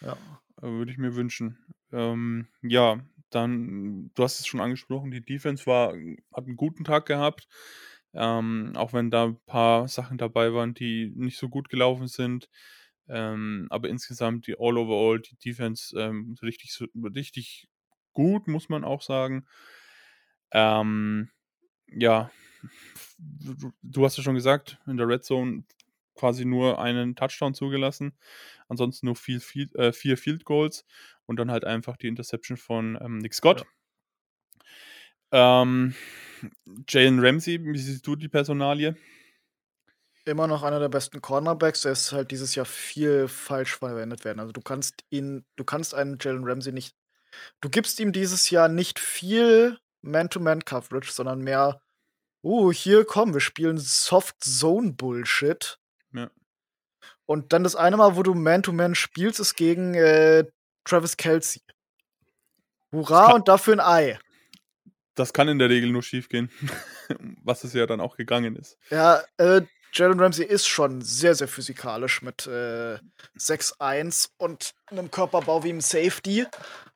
Ja. 0.00 0.16
Äh, 0.60 0.66
Würde 0.66 0.90
ich 0.90 0.98
mir 0.98 1.14
wünschen. 1.14 1.58
Ähm, 1.92 2.48
ja, 2.62 3.00
dann, 3.30 4.10
du 4.14 4.22
hast 4.24 4.40
es 4.40 4.46
schon 4.46 4.60
angesprochen, 4.60 5.10
die 5.10 5.24
Defense 5.24 5.66
war, 5.66 5.94
hat 6.34 6.46
einen 6.46 6.56
guten 6.56 6.84
Tag 6.84 7.06
gehabt. 7.06 7.46
Ähm, 8.14 8.72
auch 8.76 8.92
wenn 8.92 9.10
da 9.10 9.24
ein 9.24 9.40
paar 9.46 9.88
Sachen 9.88 10.18
dabei 10.18 10.52
waren, 10.52 10.74
die 10.74 11.12
nicht 11.14 11.38
so 11.38 11.48
gut 11.48 11.68
gelaufen 11.68 12.08
sind. 12.08 12.48
Ähm, 13.08 13.66
aber 13.70 13.88
insgesamt 13.88 14.46
die 14.46 14.56
All 14.58 14.78
overall, 14.78 15.20
die 15.20 15.36
Defense 15.36 15.98
ähm, 15.98 16.36
richtig, 16.42 16.78
richtig 16.94 17.68
gut, 18.12 18.48
muss 18.48 18.68
man 18.68 18.84
auch 18.84 19.02
sagen. 19.02 19.46
Ähm, 20.52 21.30
ja, 21.88 22.30
du, 23.82 24.04
hast 24.04 24.16
ja 24.16 24.22
schon 24.22 24.34
gesagt, 24.34 24.78
in 24.86 24.96
der 24.96 25.08
Red 25.08 25.24
Zone 25.24 25.64
quasi 26.14 26.44
nur 26.44 26.80
einen 26.80 27.16
Touchdown 27.16 27.54
zugelassen. 27.54 28.12
Ansonsten 28.68 29.06
nur 29.06 29.16
viel, 29.16 29.40
viel, 29.40 29.70
äh, 29.74 29.92
vier 29.92 30.16
Field 30.16 30.44
Goals 30.44 30.84
und 31.26 31.36
dann 31.36 31.50
halt 31.50 31.64
einfach 31.64 31.96
die 31.96 32.08
Interception 32.08 32.56
von 32.56 32.98
ähm, 33.00 33.18
Nick 33.18 33.34
Scott. 33.34 33.64
Ähm, 35.32 35.94
Jalen 36.88 37.20
Ramsey, 37.20 37.64
wie 37.64 37.78
siehst 37.78 38.06
du 38.06 38.16
die 38.16 38.28
Personalie? 38.28 38.96
Immer 40.24 40.46
noch 40.46 40.62
einer 40.62 40.78
der 40.78 40.88
besten 40.88 41.20
Cornerbacks. 41.20 41.82
Der 41.82 41.92
ist 41.92 42.12
halt 42.12 42.30
dieses 42.30 42.54
Jahr 42.54 42.66
viel 42.66 43.28
falsch 43.28 43.76
verwendet 43.76 44.24
werden. 44.24 44.40
Also 44.40 44.52
du 44.52 44.60
kannst 44.60 45.04
ihn, 45.10 45.44
du 45.56 45.64
kannst 45.64 45.94
einen 45.94 46.18
Jalen 46.20 46.44
Ramsey 46.44 46.72
nicht. 46.72 46.94
Du 47.60 47.68
gibst 47.68 47.98
ihm 47.98 48.12
dieses 48.12 48.50
Jahr 48.50 48.68
nicht 48.68 48.98
viel 48.98 49.78
Man-to-Man-Coverage, 50.02 51.10
sondern 51.10 51.40
mehr, 51.40 51.80
uh, 52.42 52.72
hier 52.72 53.04
komm, 53.04 53.32
wir 53.32 53.40
spielen 53.40 53.78
Soft-Zone-Bullshit. 53.78 55.78
Ja. 56.12 56.30
Und 57.26 57.52
dann 57.52 57.64
das 57.64 57.74
eine 57.74 57.96
Mal, 57.96 58.16
wo 58.16 58.22
du 58.22 58.34
Man-to-Man 58.34 58.94
spielst, 58.94 59.40
ist 59.40 59.54
gegen 59.54 59.94
äh, 59.94 60.44
Travis 60.84 61.16
Kelsey. 61.16 61.62
Hurra 62.92 63.32
und 63.32 63.48
dafür 63.48 63.74
ein 63.74 63.80
Ei. 63.80 64.18
Das 65.14 65.32
kann 65.32 65.48
in 65.48 65.58
der 65.58 65.68
Regel 65.68 65.90
nur 65.90 66.02
schief 66.02 66.28
gehen, 66.28 66.50
was 67.42 67.64
es 67.64 67.72
ja 67.72 67.86
dann 67.86 68.00
auch 68.00 68.16
gegangen 68.16 68.56
ist. 68.56 68.78
Ja, 68.90 69.22
äh, 69.36 69.62
Jalen 69.92 70.20
Ramsey 70.20 70.44
ist 70.44 70.66
schon 70.66 71.02
sehr, 71.02 71.34
sehr 71.34 71.48
physikalisch 71.48 72.22
mit 72.22 72.46
äh, 72.46 72.98
6'1 73.38 74.30
und 74.38 74.72
einem 74.86 75.10
Körperbau 75.10 75.64
wie 75.64 75.70
einem 75.70 75.80
Safety. 75.80 76.46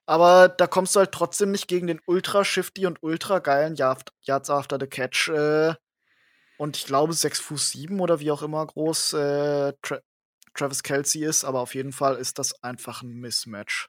Aber 0.06 0.48
da 0.48 0.66
kommst 0.66 0.94
du 0.94 1.00
halt 1.00 1.12
trotzdem 1.12 1.50
nicht 1.50 1.68
gegen 1.68 1.88
den 1.88 2.00
ultra 2.06 2.44
shifty 2.44 2.87
und 2.87 3.02
ultra 3.02 3.40
geilen 3.40 3.74
Yard- 3.76 4.12
Yards 4.22 4.50
after 4.50 4.78
the 4.80 4.87
Catch. 4.87 5.28
Äh, 5.28 5.74
und 6.59 6.76
ich 6.76 6.87
glaube 6.87 7.12
6 7.12 7.40
Fuß 7.40 7.72
7 7.72 8.00
oder 8.00 8.20
wie 8.20 8.30
auch 8.30 8.42
immer 8.42 8.64
groß 8.66 9.12
äh, 9.12 9.72
Tra 9.82 10.00
Travis 10.54 10.82
Kelsey 10.82 11.22
ist. 11.24 11.44
Aber 11.44 11.61
auf 11.61 11.74
jeden 11.74 11.92
Fall 11.92 12.16
ist 12.16 12.38
das 12.38 12.62
einfach 12.62 13.02
ein 13.02 13.12
Mismatch. 13.12 13.88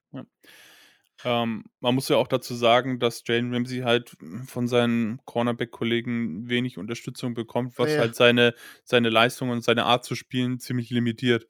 Ähm, 1.24 1.66
man 1.80 1.96
muss 1.96 2.10
ja 2.10 2.18
auch 2.18 2.28
dazu 2.28 2.54
sagen, 2.54 3.00
dass 3.00 3.24
Jalen 3.26 3.54
Ramsey 3.54 3.80
halt 3.80 4.16
von 4.46 4.68
seinen 4.68 5.20
Cornerback-Kollegen 5.26 6.48
wenig 6.48 6.78
Unterstützung 6.78 7.34
bekommt, 7.34 7.78
was 7.80 7.94
Ja. 7.94 8.00
halt 8.00 8.16
seine, 8.16 8.54
seine 8.84 9.10
Leistung 9.10 9.50
und 9.50 9.64
seine 9.64 9.86
Art 9.86 10.06
zu 10.06 10.16
spielen 10.16 10.60
ziemlich 10.60 10.90
limitiert. 10.92 11.48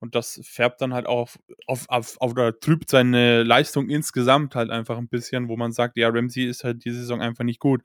Und 0.00 0.14
das 0.16 0.40
färbt 0.44 0.80
dann 0.80 0.94
halt 0.94 1.06
auch 1.06 1.28
auf, 1.66 1.84
auf, 1.88 1.88
auf, 1.88 2.16
oder 2.20 2.58
trübt 2.58 2.90
seine 2.90 3.44
Leistung 3.44 3.88
insgesamt 3.88 4.54
halt 4.56 4.70
einfach 4.70 4.98
ein 4.98 5.08
bisschen, 5.08 5.48
wo 5.48 5.56
man 5.56 5.72
sagt, 5.72 5.96
ja, 5.96 6.08
Ramsey 6.08 6.44
ist 6.44 6.64
halt 6.64 6.84
diese 6.84 6.98
Saison 7.00 7.20
einfach 7.20 7.44
nicht 7.44 7.60
gut. 7.60 7.82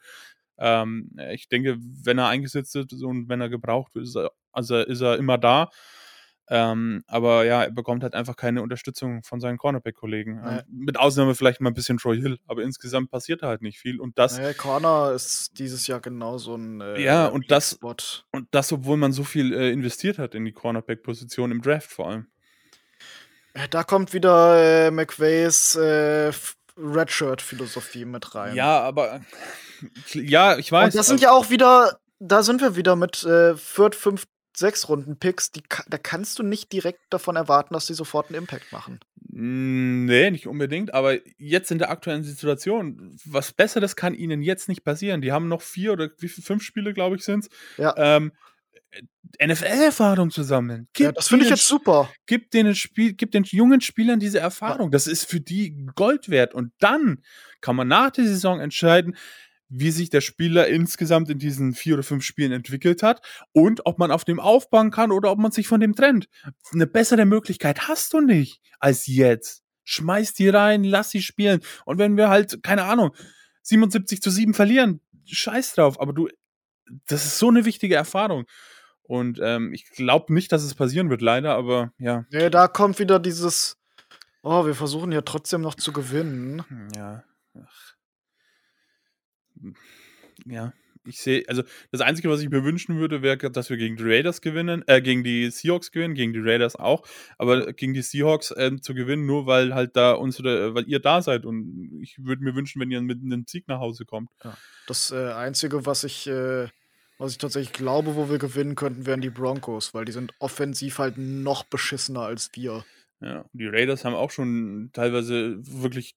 Ähm, 0.57 1.11
ich 1.31 1.49
denke, 1.49 1.77
wenn 1.79 2.17
er 2.17 2.27
eingesetzt 2.29 2.73
wird 2.73 2.93
und 2.93 3.29
wenn 3.29 3.41
er 3.41 3.49
gebraucht 3.49 3.93
wird, 3.93 4.05
ist 4.05 4.15
er, 4.15 4.31
also 4.51 4.77
ist 4.77 5.01
er 5.01 5.17
immer 5.17 5.37
da. 5.37 5.69
Ähm, 6.49 7.03
aber 7.07 7.43
ja, 7.43 7.63
er 7.65 7.71
bekommt 7.71 8.03
halt 8.03 8.13
einfach 8.15 8.37
keine 8.37 8.61
Unterstützung 8.61 9.21
von 9.23 9.41
seinen 9.41 9.57
Cornerback-Kollegen. 9.57 10.41
Nee. 10.41 10.57
Ähm, 10.59 10.63
mit 10.69 10.97
Ausnahme 10.97 11.35
vielleicht 11.35 11.59
mal 11.59 11.71
ein 11.71 11.73
bisschen 11.73 11.97
Troy 11.97 12.17
Hill, 12.21 12.39
aber 12.47 12.63
insgesamt 12.63 13.11
passiert 13.11 13.43
da 13.43 13.47
halt 13.47 13.61
nicht 13.61 13.79
viel. 13.79 13.99
Und 13.99 14.17
das, 14.17 14.37
Naja, 14.37 14.53
Corner 14.53 15.11
ist 15.11 15.59
dieses 15.59 15.87
Jahr 15.87 15.99
genau 15.99 16.37
so 16.37 16.55
ein 16.55 16.79
äh, 16.79 17.01
Ja, 17.01 17.27
und 17.27 17.51
das- 17.51 17.71
Spot. 17.71 17.95
und 18.31 18.47
das, 18.51 18.71
obwohl 18.71 18.95
man 18.97 19.11
so 19.11 19.23
viel 19.25 19.53
äh, 19.53 19.71
investiert 19.71 20.19
hat 20.19 20.35
in 20.35 20.45
die 20.45 20.53
Cornerback-Position 20.53 21.51
im 21.51 21.61
Draft 21.61 21.91
vor 21.91 22.09
allem. 22.09 22.27
Äh, 23.53 23.67
Da 23.67 23.83
kommt 23.83 24.13
wieder 24.13 24.85
äh, 24.87 24.91
McVays 24.91 25.75
äh, 25.75 26.31
Redshirt-Philosophie 26.77 28.05
mit 28.05 28.35
rein. 28.35 28.55
Ja, 28.55 28.79
aber 28.81 29.21
ja, 30.13 30.57
ich 30.57 30.71
weiß. 30.71 30.93
und 30.93 30.99
das 30.99 31.07
sind 31.07 31.17
aber- 31.17 31.23
ja 31.23 31.31
auch 31.31 31.49
wieder, 31.49 31.99
da 32.19 32.43
sind 32.43 32.61
wir 32.61 32.75
wieder 32.75 32.95
mit 32.95 33.23
äh, 33.23 33.55
Viert, 33.55 33.95
Fünf, 33.95 34.25
Sechs 34.57 34.89
Runden 34.89 35.17
Picks. 35.17 35.51
Die, 35.51 35.61
da 35.87 35.99
kannst 35.99 36.39
du 36.39 36.43
nicht 36.43 36.71
direkt 36.71 37.01
davon 37.11 37.35
erwarten, 37.35 37.75
dass 37.75 37.85
die 37.85 37.93
sofort 37.93 38.29
einen 38.29 38.39
Impact 38.39 38.71
machen. 38.71 38.99
Nee, 39.29 40.31
nicht 40.31 40.47
unbedingt, 40.47 40.95
aber 40.95 41.19
jetzt 41.37 41.69
in 41.69 41.77
der 41.77 41.91
aktuellen 41.91 42.23
Situation, 42.23 43.15
was 43.23 43.51
Besseres 43.51 43.95
kann 43.95 44.15
ihnen 44.15 44.41
jetzt 44.41 44.67
nicht 44.67 44.83
passieren. 44.83 45.21
Die 45.21 45.31
haben 45.31 45.47
noch 45.47 45.61
vier 45.61 45.93
oder 45.93 46.09
wie 46.17 46.27
viel, 46.27 46.43
fünf 46.43 46.63
Spiele, 46.63 46.93
glaube 46.93 47.17
ich, 47.17 47.23
sind 47.23 47.43
es. 47.43 47.49
Ja. 47.77 47.93
Ähm, 47.97 48.31
NFL-Erfahrung 49.45 50.31
zu 50.31 50.41
sammeln. 50.41 50.87
Ja, 50.97 51.11
das 51.11 51.27
finde 51.27 51.45
ich 51.45 51.51
jetzt 51.51 51.67
super. 51.67 52.09
gib 52.25 52.49
den, 52.49 52.73
Spiel, 52.73 53.13
gib 53.13 53.31
den 53.31 53.43
jungen 53.43 53.81
Spielern 53.81 54.19
diese 54.19 54.39
Erfahrung. 54.39 54.89
Das 54.89 55.05
ist 55.05 55.25
für 55.25 55.39
die 55.39 55.85
Gold 55.95 56.29
wert. 56.29 56.55
Und 56.55 56.71
dann 56.79 57.21
kann 57.61 57.75
man 57.75 57.87
nach 57.87 58.09
der 58.09 58.25
Saison 58.25 58.59
entscheiden, 58.59 59.15
wie 59.69 59.91
sich 59.91 60.09
der 60.09 60.21
Spieler 60.21 60.67
insgesamt 60.67 61.29
in 61.29 61.39
diesen 61.39 61.73
vier 61.73 61.95
oder 61.95 62.03
fünf 62.03 62.23
Spielen 62.23 62.51
entwickelt 62.51 63.03
hat 63.03 63.21
und 63.51 63.85
ob 63.85 63.99
man 63.99 64.11
auf 64.11 64.23
dem 64.23 64.39
aufbauen 64.39 64.91
kann 64.91 65.11
oder 65.11 65.31
ob 65.31 65.39
man 65.39 65.51
sich 65.51 65.67
von 65.67 65.79
dem 65.79 65.95
trennt. 65.95 66.27
Eine 66.73 66.87
bessere 66.87 67.25
Möglichkeit 67.25 67.87
hast 67.87 68.13
du 68.13 68.21
nicht 68.21 68.61
als 68.79 69.07
jetzt. 69.07 69.63
Schmeiß 69.83 70.33
die 70.33 70.49
rein, 70.49 70.83
lass 70.83 71.11
sie 71.11 71.21
spielen. 71.21 71.61
Und 71.85 71.97
wenn 71.97 72.17
wir 72.17 72.29
halt, 72.29 72.61
keine 72.63 72.83
Ahnung, 72.83 73.15
77 73.63 74.21
zu 74.21 74.29
7 74.29 74.53
verlieren, 74.53 75.01
scheiß 75.25 75.75
drauf. 75.75 75.99
Aber 75.99 76.13
du, 76.13 76.27
das 77.07 77.25
ist 77.25 77.39
so 77.39 77.49
eine 77.49 77.65
wichtige 77.65 77.95
Erfahrung. 77.95 78.45
Und 79.03 79.39
ähm, 79.41 79.73
ich 79.73 79.89
glaube 79.89 80.33
nicht, 80.33 80.51
dass 80.51 80.63
es 80.63 80.75
passieren 80.75 81.09
wird, 81.09 81.21
leider, 81.21 81.55
aber 81.55 81.93
ja. 81.97 82.25
Nee, 82.29 82.49
da 82.49 82.67
kommt 82.67 82.99
wieder 82.99 83.19
dieses, 83.19 83.77
oh, 84.43 84.65
wir 84.65 84.75
versuchen 84.75 85.13
ja 85.13 85.21
trotzdem 85.21 85.61
noch 85.61 85.75
zu 85.75 85.93
gewinnen. 85.93 86.63
Hm, 86.67 86.89
Ja. 86.95 87.23
Ach. 87.57 87.96
Ja. 90.45 90.73
Ich 91.07 91.19
sehe, 91.21 91.43
also 91.47 91.63
das 91.91 92.01
Einzige, 92.01 92.29
was 92.29 92.41
ich 92.41 92.49
mir 92.49 92.63
wünschen 92.63 92.97
würde, 92.99 93.21
wäre, 93.21 93.37
dass 93.37 93.69
wir 93.69 93.77
gegen 93.77 93.95
die 93.95 94.03
Raiders 94.03 94.41
gewinnen, 94.41 94.83
äh, 94.87 95.01
gegen 95.01 95.23
die 95.23 95.49
Seahawks 95.49 95.91
gewinnen, 95.91 96.15
gegen 96.15 96.33
die 96.33 96.41
Raiders 96.41 96.75
auch, 96.75 97.07
aber 97.37 97.71
gegen 97.73 97.93
die 97.93 98.01
Seahawks 98.01 98.53
ähm, 98.57 98.81
zu 98.81 98.93
gewinnen, 98.93 99.25
nur 99.25 99.47
weil 99.47 99.73
halt 99.73 99.95
da 99.95 100.11
unsere, 100.11 100.75
weil 100.75 100.87
ihr 100.87 100.99
da 100.99 101.21
seid 101.21 101.45
und 101.45 101.99
ich 102.01 102.23
würde 102.23 102.43
mir 102.43 102.55
wünschen, 102.55 102.81
wenn 102.81 102.91
ihr 102.91 103.01
mit 103.01 103.21
einem 103.23 103.45
Sieg 103.47 103.67
nach 103.67 103.79
Hause 103.79 104.05
kommt. 104.05 104.29
Das 104.85 105.11
äh, 105.11 105.31
Einzige, 105.31 105.85
was 105.85 106.03
ich, 106.03 106.27
äh, 106.27 106.67
was 107.17 107.31
ich 107.31 107.37
tatsächlich 107.37 107.73
glaube, 107.73 108.15
wo 108.15 108.29
wir 108.29 108.37
gewinnen 108.37 108.75
könnten, 108.75 109.05
wären 109.05 109.21
die 109.21 109.29
Broncos, 109.29 109.93
weil 109.93 110.05
die 110.05 110.11
sind 110.11 110.33
offensiv 110.39 110.99
halt 110.99 111.17
noch 111.17 111.63
beschissener 111.63 112.21
als 112.21 112.51
wir. 112.53 112.83
Ja, 113.21 113.45
die 113.53 113.67
Raiders 113.67 114.03
haben 114.05 114.13
auch 114.13 114.29
schon 114.29 114.89
teilweise 114.93 115.57
wirklich 115.59 116.15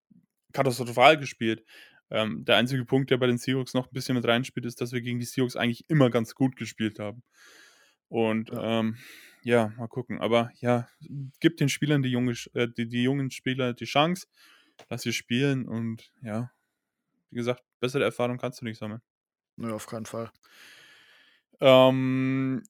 katastrophal 0.52 1.16
gespielt. 1.16 1.64
Ähm, 2.10 2.44
der 2.44 2.56
einzige 2.56 2.84
Punkt, 2.84 3.10
der 3.10 3.18
bei 3.18 3.26
den 3.26 3.38
Seahawks 3.38 3.74
noch 3.74 3.86
ein 3.86 3.92
bisschen 3.92 4.16
mit 4.16 4.26
reinspielt, 4.26 4.66
ist, 4.66 4.80
dass 4.80 4.92
wir 4.92 5.00
gegen 5.00 5.20
die 5.20 5.26
Seahawks 5.26 5.56
eigentlich 5.56 5.88
immer 5.88 6.10
ganz 6.10 6.34
gut 6.34 6.56
gespielt 6.56 6.98
haben. 6.98 7.22
Und 8.08 8.50
ja, 8.50 8.80
ähm, 8.80 8.96
ja 9.42 9.72
mal 9.76 9.88
gucken. 9.88 10.20
Aber 10.20 10.50
ja, 10.60 10.88
gib 11.40 11.56
den 11.56 11.68
Spielern 11.68 12.02
die, 12.02 12.10
junge, 12.10 12.34
äh, 12.54 12.68
die, 12.68 12.88
die 12.88 13.02
jungen 13.02 13.30
Spieler 13.30 13.72
die 13.72 13.84
Chance, 13.84 14.26
dass 14.88 15.02
sie 15.02 15.12
spielen 15.12 15.68
und 15.68 16.12
ja, 16.22 16.50
wie 17.30 17.36
gesagt, 17.36 17.62
bessere 17.78 18.04
Erfahrung 18.04 18.38
kannst 18.38 18.60
du 18.60 18.64
nicht 18.64 18.78
sammeln. 18.78 19.02
Nö, 19.56 19.72
auf 19.72 19.86
keinen 19.86 20.06
Fall. 20.06 20.30
Ähm, 21.60 22.62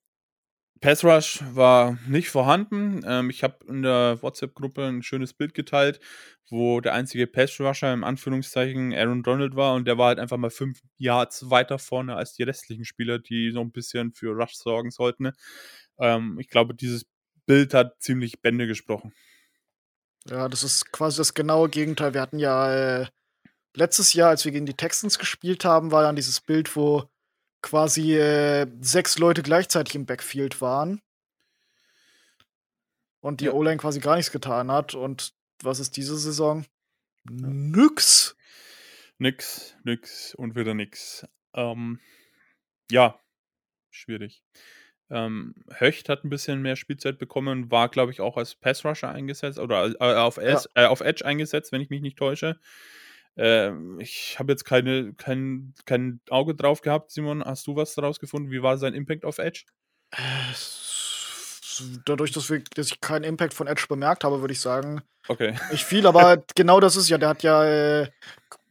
Pass 0.80 1.04
Rush 1.04 1.40
war 1.52 1.98
nicht 2.06 2.30
vorhanden. 2.30 3.02
Ähm, 3.06 3.28
ich 3.28 3.42
habe 3.42 3.64
in 3.68 3.82
der 3.82 4.18
WhatsApp-Gruppe 4.22 4.86
ein 4.86 5.02
schönes 5.02 5.34
Bild 5.34 5.52
geteilt, 5.52 6.00
wo 6.48 6.80
der 6.80 6.94
einzige 6.94 7.26
Pass 7.26 7.60
Rusher 7.60 7.92
im 7.92 8.02
Anführungszeichen 8.02 8.94
Aaron 8.94 9.22
Donald 9.22 9.56
war 9.56 9.74
und 9.74 9.86
der 9.86 9.98
war 9.98 10.08
halt 10.08 10.18
einfach 10.18 10.38
mal 10.38 10.50
fünf 10.50 10.80
Yards 10.96 11.50
weiter 11.50 11.78
vorne 11.78 12.16
als 12.16 12.32
die 12.32 12.44
restlichen 12.44 12.86
Spieler, 12.86 13.18
die 13.18 13.50
so 13.50 13.60
ein 13.60 13.72
bisschen 13.72 14.12
für 14.12 14.30
Rush 14.30 14.54
sorgen 14.54 14.90
sollten. 14.90 15.32
Ähm, 15.98 16.38
ich 16.40 16.48
glaube, 16.48 16.74
dieses 16.74 17.04
Bild 17.44 17.74
hat 17.74 18.00
ziemlich 18.00 18.40
Bände 18.40 18.66
gesprochen. 18.66 19.12
Ja, 20.28 20.48
das 20.48 20.62
ist 20.62 20.92
quasi 20.92 21.18
das 21.18 21.34
genaue 21.34 21.68
Gegenteil. 21.68 22.14
Wir 22.14 22.20
hatten 22.22 22.38
ja 22.38 23.00
äh, 23.00 23.06
letztes 23.74 24.14
Jahr, 24.14 24.30
als 24.30 24.44
wir 24.44 24.52
gegen 24.52 24.66
die 24.66 24.74
Texans 24.74 25.18
gespielt 25.18 25.64
haben, 25.64 25.92
war 25.92 26.02
dann 26.02 26.16
dieses 26.16 26.40
Bild, 26.40 26.74
wo 26.74 27.10
quasi 27.62 28.16
äh, 28.16 28.66
sechs 28.80 29.18
Leute 29.18 29.42
gleichzeitig 29.42 29.94
im 29.94 30.06
Backfield 30.06 30.60
waren. 30.60 31.00
Und 33.20 33.40
die 33.40 33.46
Ja. 33.46 33.52
O-Line 33.52 33.76
quasi 33.76 34.00
gar 34.00 34.16
nichts 34.16 34.32
getan 34.32 34.70
hat. 34.70 34.94
Und 34.94 35.34
was 35.62 35.78
ist 35.78 35.96
diese 35.96 36.16
Saison? 36.16 36.64
Nix. 37.24 38.36
Nix, 39.18 39.76
nix 39.84 40.34
und 40.34 40.56
wieder 40.56 40.72
nix. 40.72 41.26
Ähm, 41.52 42.00
ja, 42.90 43.20
schwierig. 43.90 44.42
Ähm, 45.10 45.54
Höcht 45.78 46.08
hat 46.08 46.24
ein 46.24 46.30
bisschen 46.30 46.62
mehr 46.62 46.76
Spielzeit 46.76 47.18
bekommen, 47.18 47.70
war, 47.70 47.88
glaube 47.88 48.12
ich, 48.12 48.20
auch 48.20 48.36
als 48.36 48.54
Pass-Rusher 48.54 49.10
eingesetzt 49.10 49.58
oder 49.58 49.88
äh, 50.00 50.14
auf, 50.14 50.38
S, 50.38 50.68
äh, 50.74 50.86
auf 50.86 51.00
Edge 51.00 51.26
eingesetzt, 51.26 51.72
wenn 51.72 51.80
ich 51.80 51.90
mich 51.90 52.00
nicht 52.00 52.16
täusche. 52.16 52.58
Ähm, 53.36 53.98
ich 54.00 54.38
habe 54.38 54.52
jetzt 54.52 54.64
keine, 54.64 55.14
kein, 55.14 55.74
kein 55.86 56.20
Auge 56.30 56.54
drauf 56.54 56.80
gehabt, 56.82 57.10
Simon. 57.10 57.42
Hast 57.44 57.66
du 57.66 57.76
was 57.76 57.94
daraus 57.94 58.18
gefunden? 58.20 58.50
Wie 58.50 58.62
war 58.62 58.76
sein 58.78 58.94
Impact 58.94 59.24
auf 59.24 59.38
Edge? 59.38 59.64
Äh, 60.12 60.20
Dadurch, 62.04 62.30
dass, 62.32 62.50
wir, 62.50 62.62
dass 62.74 62.88
ich 62.88 63.00
keinen 63.00 63.24
Impact 63.24 63.54
von 63.54 63.66
Edge 63.66 63.86
bemerkt 63.88 64.24
habe, 64.24 64.40
würde 64.40 64.52
ich 64.52 64.60
sagen, 64.60 65.00
Okay. 65.28 65.54
nicht 65.70 65.84
viel. 65.84 66.06
Aber 66.06 66.36
genau 66.54 66.80
das 66.80 66.96
ist 66.96 67.08
ja, 67.08 67.18
der 67.18 67.28
hat 67.30 67.42
ja 67.42 67.64
äh, 68.02 68.10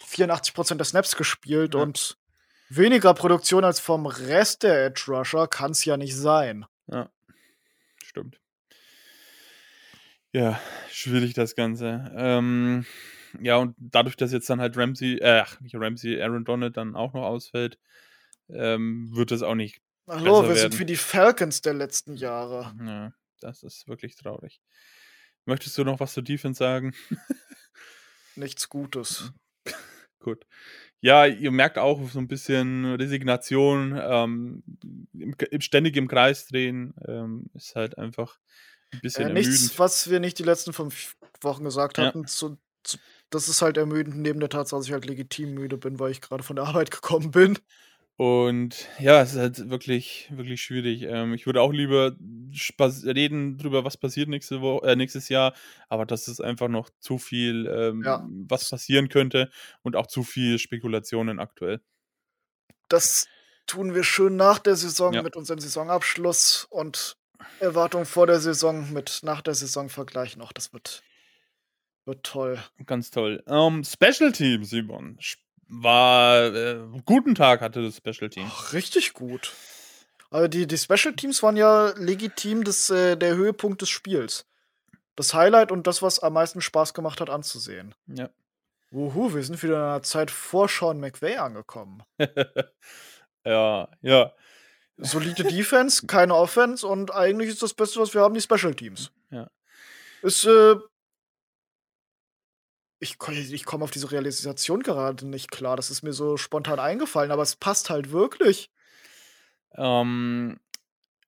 84% 0.03 0.75
der 0.75 0.85
Snaps 0.85 1.15
gespielt 1.15 1.73
Ja. 1.75 1.81
und 1.81 2.17
weniger 2.69 3.13
Produktion 3.13 3.63
als 3.63 3.79
vom 3.79 4.05
Rest 4.05 4.63
der 4.63 4.85
Edge 4.85 5.05
Rusher 5.07 5.47
kann 5.47 5.71
es 5.71 5.85
ja 5.85 5.97
nicht 5.97 6.15
sein. 6.15 6.65
Ja, 6.87 7.09
stimmt. 8.03 8.39
Ja, 10.31 10.59
schwierig 10.91 11.33
das 11.33 11.55
Ganze. 11.55 12.11
Ähm, 12.15 12.85
ja, 13.41 13.57
und 13.57 13.75
dadurch, 13.77 14.15
dass 14.15 14.31
jetzt 14.31 14.49
dann 14.49 14.61
halt 14.61 14.77
Ramsey, 14.77 15.17
äh, 15.19 15.43
nicht 15.61 15.75
Ramsey, 15.75 16.21
Aaron 16.21 16.45
Donald 16.45 16.77
dann 16.77 16.95
auch 16.95 17.13
noch 17.13 17.23
ausfällt, 17.23 17.77
ähm, 18.49 19.09
wird 19.15 19.31
es 19.31 19.41
auch 19.43 19.55
nicht. 19.55 19.81
Hallo, 20.07 20.41
wir 20.41 20.49
werden. 20.49 20.71
sind 20.71 20.79
wie 20.79 20.85
die 20.85 20.95
Falcons 20.95 21.61
der 21.61 21.73
letzten 21.75 22.15
Jahre. 22.15 22.73
Ja, 22.83 23.13
das 23.41 23.61
ist 23.63 23.87
wirklich 23.87 24.15
traurig. 24.15 24.59
Möchtest 25.45 25.77
du 25.77 25.83
noch 25.83 25.99
was 25.99 26.13
zur 26.13 26.23
Defense 26.23 26.57
sagen? 26.57 26.93
Nichts 28.35 28.69
Gutes. 28.69 29.31
Gut. 30.19 30.45
Ja, 31.01 31.25
ihr 31.25 31.51
merkt 31.51 31.77
auch 31.77 32.09
so 32.09 32.19
ein 32.19 32.27
bisschen 32.27 32.95
Resignation, 32.95 33.97
ähm, 34.01 34.63
im, 35.13 35.33
im, 35.51 35.61
ständig 35.61 35.95
im 35.95 36.07
Kreis 36.07 36.47
drehen, 36.47 36.93
ähm, 37.07 37.49
ist 37.53 37.75
halt 37.75 37.97
einfach 37.97 38.37
ein 38.91 38.99
bisschen 39.01 39.25
Äh, 39.25 39.27
ermüdend. 39.29 39.47
nichts, 39.61 39.79
was 39.79 40.09
wir 40.09 40.19
nicht 40.19 40.37
die 40.39 40.43
letzten 40.43 40.73
fünf 40.73 41.15
Wochen 41.41 41.63
gesagt 41.63 41.97
Ja. 41.97 42.07
hatten. 42.07 42.27
Zu, 42.27 42.57
zu, 42.83 42.97
das 43.29 43.47
ist 43.49 43.61
halt 43.61 43.77
ermüdend, 43.77 44.17
neben 44.17 44.39
der 44.39 44.49
Tatsache, 44.49 44.79
dass 44.79 44.87
ich 44.87 44.93
halt 44.93 45.05
legitim 45.05 45.53
müde 45.53 45.77
bin, 45.77 45.99
weil 45.99 46.11
ich 46.11 46.21
gerade 46.21 46.43
von 46.43 46.55
der 46.55 46.65
Arbeit 46.65 46.91
gekommen 46.91 47.31
bin. 47.31 47.57
Und 48.17 48.87
ja, 48.99 49.21
es 49.21 49.31
ist 49.31 49.39
halt 49.39 49.69
wirklich, 49.69 50.27
wirklich 50.31 50.61
schwierig. 50.61 51.03
Ähm, 51.03 51.33
ich 51.33 51.45
würde 51.45 51.61
auch 51.61 51.71
lieber 51.71 52.17
reden 53.05 53.57
drüber, 53.57 53.85
was 53.85 53.95
passiert 53.95 54.27
nächste 54.27 54.59
Woche, 54.59 54.87
äh, 54.87 54.95
nächstes 54.97 55.29
Jahr, 55.29 55.53
aber 55.87 56.05
das 56.05 56.27
ist 56.27 56.41
einfach 56.41 56.67
noch 56.67 56.89
zu 56.99 57.17
viel, 57.17 57.65
ähm, 57.67 58.03
Ja. 58.03 58.27
was 58.49 58.69
passieren 58.69 59.07
könnte 59.07 59.49
und 59.83 59.95
auch 59.95 60.07
zu 60.07 60.23
viel 60.23 60.59
Spekulationen 60.59 61.39
aktuell. 61.39 61.79
Das 62.89 63.27
tun 63.67 63.93
wir 63.93 64.03
schön 64.03 64.35
nach 64.35 64.59
der 64.59 64.75
Saison 64.75 65.13
Ja. 65.13 65.21
mit 65.21 65.35
unserem 65.35 65.59
Saisonabschluss 65.59 66.65
und 66.69 67.15
Erwartung 67.59 68.05
vor 68.05 68.27
der 68.27 68.39
Saison 68.39 68.91
mit 68.91 69.19
nach 69.23 69.41
der 69.41 69.53
Saison 69.53 69.89
Vergleich 69.89 70.35
noch. 70.37 70.51
Das 70.51 70.73
wird, 70.73 71.03
Wird 72.09 72.23
toll. 72.23 72.57
Ganz 72.87 73.11
toll. 73.11 73.43
Ähm, 73.45 73.83
Special 73.83 74.31
Team, 74.31 74.63
Simon. 74.63 75.19
War 75.67 76.45
äh, 76.55 76.79
guten 77.05 77.35
Tag 77.35 77.61
hatte 77.61 77.83
das 77.83 77.97
Special 77.97 78.31
Team. 78.31 78.47
Ach, 78.49 78.73
richtig 78.73 79.13
gut. 79.13 79.53
Also 80.31 80.47
die, 80.47 80.65
die 80.65 80.77
Special 80.79 81.15
Teams 81.15 81.43
waren 81.43 81.55
ja 81.55 81.93
legitim 81.97 82.63
das, 82.63 82.89
äh, 82.89 83.15
der 83.15 83.35
Höhepunkt 83.35 83.83
des 83.83 83.89
Spiels. 83.89 84.47
Das 85.15 85.35
Highlight 85.35 85.71
und 85.71 85.85
das, 85.85 86.01
was 86.01 86.17
am 86.17 86.33
meisten 86.33 86.61
Spaß 86.61 86.95
gemacht 86.95 87.21
hat 87.21 87.29
anzusehen. 87.29 87.93
Ja. 88.07 88.31
Wuhu, 88.89 89.35
wir 89.35 89.43
sind 89.43 89.61
wieder 89.61 89.75
in 89.75 89.81
einer 89.81 90.01
Zeit 90.01 90.31
vor 90.31 90.67
Sean 90.67 90.99
McVay 90.99 91.37
angekommen. 91.37 92.01
ja, 93.45 93.87
ja. 94.01 94.33
Solide 94.97 95.43
Defense, 95.43 96.07
keine 96.07 96.33
Offense 96.33 96.87
und 96.87 97.13
eigentlich 97.13 97.49
ist 97.49 97.61
das 97.61 97.75
Beste, 97.75 97.99
was 97.99 98.15
wir 98.15 98.21
haben, 98.21 98.33
die 98.33 98.41
Special 98.41 98.73
Teams. 98.73 99.11
Ja. 99.29 99.47
Ist, 100.23 100.45
äh, 100.45 100.75
ich, 102.99 103.17
ich 103.31 103.65
komme 103.65 103.83
auf 103.83 103.91
diese 103.91 104.11
Realisation 104.11 104.81
gerade 104.83 105.25
nicht 105.27 105.51
klar. 105.51 105.75
Das 105.75 105.89
ist 105.89 106.03
mir 106.03 106.13
so 106.13 106.37
spontan 106.37 106.79
eingefallen, 106.79 107.31
aber 107.31 107.43
es 107.43 107.55
passt 107.55 107.89
halt 107.89 108.11
wirklich. 108.11 108.69
Ähm, 109.75 110.59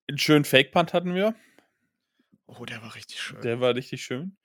einen 0.08 0.18
schönen 0.18 0.46
Fake-Punt 0.46 0.94
hatten 0.94 1.16
wir. 1.16 1.36
Oh, 2.48 2.66
der 2.66 2.82
war 2.82 2.96
richtig 2.96 3.22
schön. 3.22 3.42
Der 3.42 3.62
war 3.62 3.76
richtig 3.76 4.04
schön. 4.04 4.36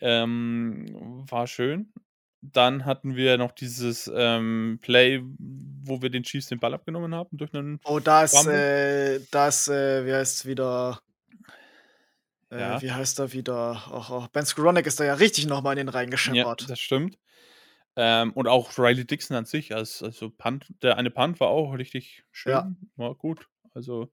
Ähm, 0.00 1.24
war 1.28 1.46
schön. 1.46 1.92
Dann 2.40 2.84
hatten 2.84 3.16
wir 3.16 3.36
noch 3.36 3.52
dieses 3.52 4.10
ähm, 4.14 4.78
Play, 4.80 5.22
wo 5.22 6.02
wir 6.02 6.10
den 6.10 6.22
Chiefs 6.22 6.46
den 6.46 6.60
Ball 6.60 6.74
abgenommen 6.74 7.14
haben 7.14 7.36
durch 7.36 7.52
einen. 7.54 7.80
Oh, 7.84 7.98
da 7.98 8.24
ist, 8.24 8.36
Fumble. 8.36 8.54
äh, 8.54 9.20
da 9.30 9.48
ist, 9.48 9.68
äh, 9.68 10.06
wie 10.06 10.12
heißt 10.12 10.36
es 10.36 10.46
wieder? 10.46 11.00
Äh, 12.50 12.60
Ja. 12.60 12.82
Wie 12.82 12.92
heißt 12.92 13.18
er 13.18 13.32
wieder? 13.32 13.82
Ach, 13.92 14.10
ach, 14.10 14.28
Ben 14.28 14.46
Skowronek 14.46 14.86
ist 14.86 15.00
da 15.00 15.04
ja 15.04 15.14
richtig 15.14 15.46
nochmal 15.46 15.74
in 15.78 15.86
den 15.86 15.88
Ja, 15.88 15.94
reingescheppert. 15.94 16.68
das 16.70 16.80
stimmt. 16.80 17.18
Ähm, 17.96 18.32
und 18.32 18.46
auch 18.46 18.78
Riley 18.78 19.04
Dixon 19.04 19.36
an 19.36 19.44
sich, 19.44 19.74
als, 19.74 20.02
also 20.02 20.30
Punt, 20.30 20.66
der 20.82 20.96
eine 20.98 21.10
Punt 21.10 21.40
war 21.40 21.48
auch 21.48 21.72
richtig 21.72 22.22
schön, 22.30 22.52
Ja. 22.52 22.72
war 22.96 23.14
gut. 23.16 23.48
Also, 23.74 24.12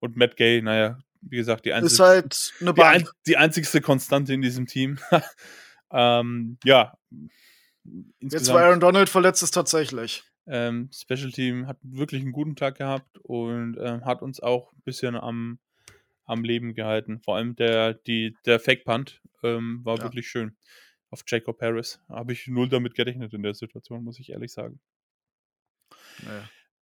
und 0.00 0.16
Matt 0.16 0.36
Gay, 0.36 0.60
naja, 0.60 0.98
wie 1.22 1.36
gesagt, 1.36 1.64
die 1.64 1.72
einzige, 1.72 2.02
halt 2.02 2.52
eine 2.60 2.74
die, 2.74 2.82
ein, 2.82 3.08
die 3.26 3.36
einzigste 3.38 3.80
Konstante 3.80 4.34
in 4.34 4.42
diesem 4.42 4.66
Team. 4.66 4.98
ähm, 5.92 6.58
ja. 6.64 6.96
Jetzt 8.20 8.52
war 8.52 8.62
Aaron 8.62 8.80
Donald 8.80 9.08
verletzt 9.08 9.42
ist 9.42 9.52
tatsächlich. 9.52 10.24
ähm, 10.46 10.90
Special 10.92 11.30
Team 11.32 11.66
hat 11.66 11.78
wirklich 11.82 12.22
einen 12.22 12.32
guten 12.32 12.54
Tag 12.56 12.76
gehabt 12.76 13.18
und 13.18 13.76
ähm, 13.80 14.04
hat 14.04 14.20
uns 14.22 14.40
auch 14.40 14.72
ein 14.72 14.82
bisschen 14.84 15.16
am, 15.16 15.58
am 16.32 16.44
Leben 16.44 16.74
gehalten. 16.74 17.20
Vor 17.20 17.36
allem 17.36 17.54
der, 17.56 17.94
die, 17.94 18.36
der 18.46 18.58
Fake 18.60 18.84
Punt 18.84 19.20
ähm, 19.42 19.80
war 19.84 19.98
Ja. 19.98 20.04
wirklich 20.04 20.28
schön. 20.28 20.56
Auf 21.10 21.22
Jacob 21.26 21.60
Harris. 21.60 22.00
Habe 22.08 22.32
ich 22.32 22.46
null 22.48 22.68
damit 22.68 22.94
gerechnet 22.94 23.32
in 23.34 23.42
der 23.42 23.54
Situation, 23.54 24.02
muss 24.02 24.18
ich 24.18 24.30
ehrlich 24.30 24.52
sagen. 24.52 24.80
Nee. 26.22 26.42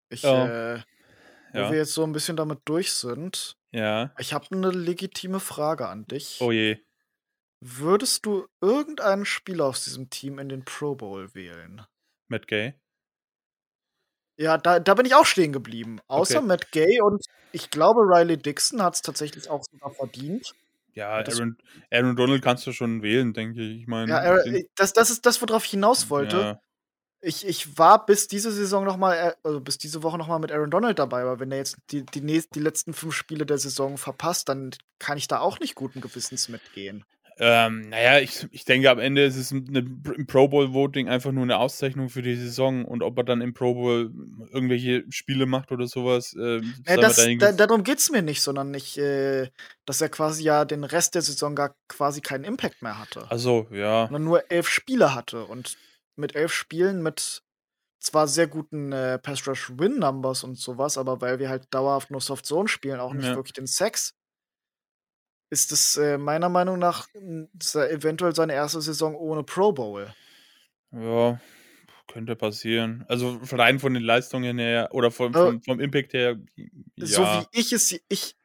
Ich, 0.10 0.22
Ja. 0.24 0.76
äh, 0.76 0.84
wo 1.54 1.58
Ja. 1.60 1.72
wir 1.72 1.78
jetzt 1.80 1.94
so 1.94 2.04
ein 2.04 2.12
bisschen 2.12 2.38
damit 2.38 2.60
durch 2.66 2.92
sind, 2.92 3.58
Ja. 3.72 4.14
ich 4.20 4.34
habe 4.34 4.48
eine 4.52 4.70
legitime 4.72 5.40
Frage 5.40 5.88
an 5.88 6.06
dich. 6.06 6.38
Oh 6.42 6.52
je. 6.52 6.78
Würdest 7.62 8.26
du 8.26 8.48
irgendeinen 8.62 9.26
Spieler 9.26 9.66
aus 9.66 9.84
diesem 9.84 10.10
Team 10.10 10.40
in 10.40 10.48
den 10.50 10.64
Pro 10.64 10.96
Bowl 10.96 11.34
wählen? 11.34 11.82
Matt 12.28 12.48
Gay. 12.48 12.74
Ja, 14.40 14.58
da, 14.58 14.80
da 14.80 14.94
bin 14.94 15.06
ich 15.06 15.16
auch 15.16 15.26
stehen 15.26 15.52
geblieben. 15.52 16.00
Außer 16.08 16.38
Okay. 16.38 16.48
Matt 16.48 16.72
Gay 16.72 17.02
und 17.02 17.26
ich 17.52 17.70
glaube, 17.70 18.02
Riley 18.02 18.38
Dixon 18.38 18.82
hat 18.82 18.96
es 18.96 19.02
tatsächlich 19.02 19.50
auch 19.50 19.64
sogar 19.70 19.92
verdient. 19.92 20.54
Ja, 20.94 21.10
Aaron, 21.10 21.58
Aaron 21.92 22.16
Donald 22.16 22.42
kannst 22.42 22.66
du 22.66 22.72
schon 22.72 23.02
wählen, 23.02 23.34
denke 23.34 23.62
ich. 23.62 23.82
Ich 23.82 23.88
meine, 23.88 24.10
Ja, 24.12 24.20
er, 24.20 24.44
den- 24.44 24.66
das, 24.76 24.94
das 24.94 25.10
ist 25.10 25.26
das, 25.26 25.42
worauf 25.42 25.66
ich 25.66 25.72
hinaus 25.72 26.10
wollte. 26.10 26.38
Ja, 26.38 26.60
Ich, 27.22 27.46
ich 27.46 27.78
war 27.78 28.06
bis 28.06 28.30
diese 28.30 28.50
Saison 28.50 28.86
noch 28.86 28.96
mal, 28.96 29.36
also 29.44 29.60
bis 29.60 29.78
diese 29.78 30.04
Woche 30.04 30.18
noch 30.18 30.28
mal 30.30 30.40
mit 30.40 30.54
Aaron 30.54 30.72
Donald 30.72 31.00
dabei, 31.00 31.22
aber 31.22 31.42
wenn 31.42 31.52
er 31.52 31.58
jetzt 31.58 31.78
die, 31.92 32.06
die, 32.06 32.22
nächst, 32.22 32.56
die 32.56 32.62
letzten 32.62 32.94
fünf 32.94 33.14
Spiele 33.14 33.46
der 33.46 33.58
Saison 33.58 33.98
verpasst, 33.98 34.48
dann 34.48 34.72
kann 35.00 35.18
ich 35.18 35.28
da 35.28 35.40
auch 35.40 35.60
nicht 35.60 35.76
guten 35.76 36.00
Gewissens 36.00 36.48
mitgehen. 36.48 37.04
Ähm, 37.42 37.88
naja, 37.90 38.20
ich, 38.20 38.48
ich 38.52 38.66
denke, 38.66 38.90
am 38.92 39.00
Ende 39.00 39.24
ist 39.24 39.38
es 39.38 39.52
eine, 39.54 39.80
im 39.80 40.28
Pro 40.28 40.50
Bowl 40.50 40.74
Voting 40.74 41.08
einfach 41.08 41.32
nur 41.32 41.44
eine 41.44 41.58
Auszeichnung 41.58 42.10
für 42.10 42.22
die 42.22 42.36
Saison 42.36 42.84
und 42.84 43.02
ob 43.02 43.18
er 43.18 43.24
dann 43.24 43.40
im 43.40 43.54
Pro 43.54 43.74
Bowl 43.74 44.12
irgendwelche 44.52 45.06
Spiele 45.10 45.46
macht 45.46 45.72
oder 45.72 45.88
sowas. 45.88 46.34
Äh, 46.34 46.62
Ja, 46.86 46.98
das, 46.98 47.26
da, 47.40 47.54
darum 47.54 47.84
geht 47.84 48.00
es 48.00 48.12
mir 48.12 48.22
nicht, 48.22 48.42
sondern 48.42 48.72
nicht, 48.72 48.98
äh, 48.98 49.50
dass 49.86 50.02
er 50.02 50.10
quasi 50.10 50.44
ja 50.44 50.66
den 50.66 50.84
Rest 50.84 51.16
der 51.16 51.22
Saison 51.22 51.56
gar 51.56 51.76
quasi 51.88 52.20
keinen 52.20 52.44
Impact 52.44 52.82
mehr 52.82 53.00
hatte. 53.00 53.26
Also, 53.32 53.68
ja. 53.72 54.04
sondern 54.08 54.26
nur 54.26 54.52
elf 54.52 54.68
Spiele 54.68 55.16
hatte. 55.16 55.46
Und 55.46 55.78
mit 56.18 56.36
elf 56.36 56.54
Spielen 56.54 57.02
mit 57.02 57.42
zwar 58.00 58.28
sehr 58.28 58.48
guten 58.48 58.92
äh, 58.92 59.20
Pass-Rush-Win-Numbers 59.20 60.44
und 60.44 60.58
sowas, 60.58 60.98
aber 60.98 61.22
weil 61.22 61.40
wir 61.40 61.50
halt 61.50 61.68
dauerhaft 61.72 62.12
nur 62.12 62.22
Soft-Zone 62.22 62.68
spielen, 62.68 63.00
auch 63.00 63.14
nicht 63.14 63.26
Ja. 63.26 63.36
wirklich 63.36 63.54
den 63.54 63.68
Sex, 63.68 64.14
ist 65.50 65.72
es 65.72 65.98
äh, 65.98 66.18
meiner 66.18 66.50
Meinung 66.50 66.80
nach 66.80 67.08
eventuell 67.14 68.36
seine 68.36 68.54
erste 68.54 68.82
Saison 68.82 69.16
ohne 69.16 69.44
Pro 69.44 69.72
Bowl. 69.72 70.14
Ja, 70.92 71.40
könnte 72.08 72.36
passieren. 72.36 73.06
Also 73.08 73.40
rein 73.52 73.80
von 73.80 73.94
den 73.94 74.04
Leistungen 74.04 74.58
her 74.58 74.90
oder 74.92 75.12
vom, 75.12 75.34
vom, 75.34 75.62
vom 75.62 75.80
Impact 75.80 76.14
her, 76.14 76.40
So 76.98 77.24
ja. 77.24 77.42
wie 77.52 77.60
ich 77.60 77.72
es, 77.74 78.00
ich, 78.10 78.36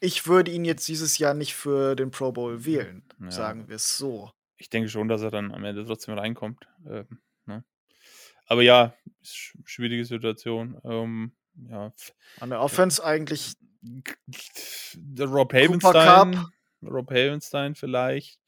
ich 0.00 0.26
würde 0.26 0.50
ihn 0.50 0.64
jetzt 0.64 0.86
dieses 0.88 1.18
Jahr 1.18 1.34
nicht 1.34 1.54
für 1.54 1.94
den 1.94 2.10
Pro 2.10 2.32
Bowl 2.32 2.64
wählen, 2.64 3.02
Ja. 3.20 3.30
sagen 3.30 3.68
wir 3.68 3.76
es 3.76 3.96
so. 3.96 4.30
Ich 4.56 4.68
denke 4.70 4.88
schon, 4.88 5.08
dass 5.08 5.22
er 5.22 5.30
dann 5.30 5.52
am 5.52 5.64
Ende 5.64 5.84
trotzdem 5.84 6.14
reinkommt. 6.16 6.66
Ähm, 6.86 7.18
ne? 7.46 7.64
Aber 8.46 8.62
ja, 8.62 8.94
schwierige 9.22 10.04
Situation. 10.04 10.78
Ähm, 10.84 11.32
ja, 11.68 11.92
An 12.40 12.50
der 12.50 12.60
Offense 12.60 13.02
eigentlich 13.04 13.54
Rob 15.20 15.52
Havenstein. 15.52 16.46
Rob 16.82 17.10
Havenstein 17.10 17.74
vielleicht. 17.74 18.38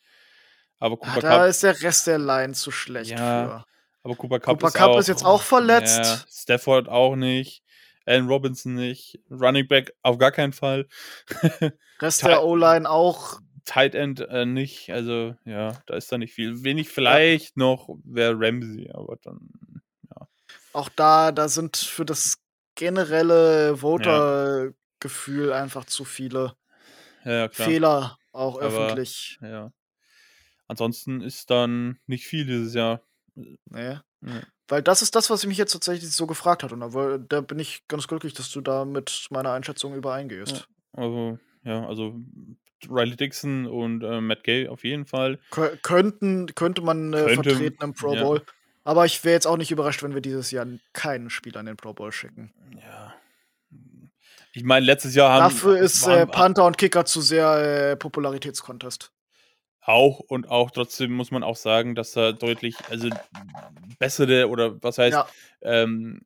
Aber 0.78 0.96
ah, 1.00 1.06
Cooper 1.06 1.20
da 1.20 1.38
Cup, 1.38 1.48
ist 1.48 1.62
der 1.62 1.82
Rest 1.82 2.06
der 2.06 2.18
Line 2.18 2.52
zu 2.52 2.70
schlecht 2.70 3.10
Ja, 3.10 3.18
für. 3.18 3.64
aber 4.02 4.16
Cooper 4.16 4.40
Cup, 4.40 4.58
Cooper 4.60 4.68
ist, 4.68 4.74
Kupp 4.74 4.82
auch, 4.82 4.98
ist 4.98 5.08
jetzt 5.08 5.24
auch 5.24 5.42
verletzt. 5.42 5.98
Ja, 5.98 6.24
Stafford 6.30 6.88
auch 6.88 7.16
nicht. 7.16 7.62
Allen 8.06 8.26
Robinson 8.26 8.74
nicht. 8.74 9.18
Running 9.30 9.66
Back 9.66 9.94
auf 10.02 10.18
gar 10.18 10.30
keinen 10.30 10.52
Fall. 10.52 10.86
Rest 12.00 12.22
der 12.24 12.44
O-Line 12.44 12.88
auch. 12.88 13.40
Tight 13.64 13.94
End 13.94 14.20
äh, 14.20 14.44
nicht. 14.44 14.90
Also, 14.90 15.34
ja, 15.46 15.80
da 15.86 15.94
ist 15.96 16.12
da 16.12 16.18
nicht 16.18 16.34
viel. 16.34 16.64
Wenig 16.64 16.90
vielleicht 16.90 17.56
noch 17.56 17.88
wäre 18.04 18.34
Ramsey, 18.36 18.90
aber 18.92 19.16
dann. 19.22 19.48
Auch 20.74 20.88
da, 20.88 21.30
da 21.30 21.48
sind 21.48 21.76
für 21.76 22.04
das 22.04 22.38
generelle 22.74 23.80
Voter-Gefühl 25.08 25.52
einfach 25.52 25.84
zu 25.84 26.04
viele 26.04 26.54
Ja, 27.24 27.32
ja. 27.32 27.48
Fehler, 27.50 28.18
auch 28.32 28.56
Aber- 28.60 28.66
öffentlich. 28.66 29.38
Ja. 29.40 29.72
Ansonsten 30.66 31.20
ist 31.20 31.50
dann 31.50 31.98
nicht 32.06 32.26
viel 32.26 32.46
dieses 32.46 32.74
Jahr. 32.74 33.02
Nee. 33.34 33.98
Ja. 34.22 34.42
Weil 34.68 34.82
das 34.82 35.02
ist 35.02 35.14
das, 35.14 35.28
was 35.28 35.42
ich 35.42 35.48
mich 35.48 35.58
jetzt 35.58 35.72
tatsächlich 35.72 36.10
so 36.10 36.26
gefragt 36.26 36.62
hat. 36.62 36.72
Und 36.72 36.80
da, 36.80 37.18
da 37.18 37.40
bin 37.42 37.58
ich 37.58 37.86
ganz 37.86 38.08
glücklich, 38.08 38.32
dass 38.32 38.50
du 38.50 38.60
da 38.62 38.84
mit 38.86 39.26
meiner 39.30 39.52
Einschätzung 39.52 39.94
übereingehst. 39.94 40.66
Also, 40.92 41.38
ja, 41.64 41.86
also 41.86 42.14
Riley 42.88 43.16
Dixon 43.16 43.66
und 43.66 44.02
äh, 44.02 44.20
Matt 44.22 44.44
Gay 44.44 44.68
auf 44.68 44.84
jeden 44.84 45.04
Fall. 45.06 45.38
Kö 45.50 45.76
könnten, 45.82 46.54
könnte 46.54 46.80
man 46.82 47.12
äh, 47.12 47.24
Könnte- 47.24 47.50
vertreten 47.50 47.84
im 47.84 47.94
Pro 47.94 48.14
ja. 48.14 48.22
Bowl. 48.22 48.42
Aber 48.84 49.04
ich 49.06 49.24
wäre 49.24 49.34
jetzt 49.34 49.46
auch 49.46 49.56
nicht 49.56 49.70
überrascht, 49.70 50.02
wenn 50.02 50.14
wir 50.14 50.20
dieses 50.20 50.50
Jahr 50.50 50.66
keinen 50.92 51.30
Spieler 51.30 51.60
in 51.60 51.66
den 51.66 51.76
Pro 51.76 51.92
Bowl 51.94 52.12
schicken. 52.12 52.52
Ja. 52.82 53.14
Ich 54.54 54.62
meine, 54.64 54.86
letztes 54.86 55.14
Jahr 55.14 55.32
haben 55.32 55.42
Dafür 55.42 55.78
ist 55.78 56.06
äh, 56.06 56.26
Panther 56.26 56.64
und 56.64 56.78
Kicker 56.78 57.04
zu 57.04 57.20
sehr 57.20 57.90
äh, 57.92 57.96
Popularitätskontest. 57.96 59.12
auch 59.80 60.20
und 60.20 60.48
auch 60.48 60.70
trotzdem 60.70 61.12
muss 61.12 61.30
man 61.30 61.42
auch 61.42 61.56
sagen, 61.56 61.94
dass 61.94 62.12
da 62.12 62.32
deutlich, 62.32 62.76
also 62.88 63.10
bessere 63.98 64.48
oder 64.48 64.82
was 64.82 64.98
heißt, 64.98 65.12
Ja, 65.12 65.28
ähm, 65.62 66.22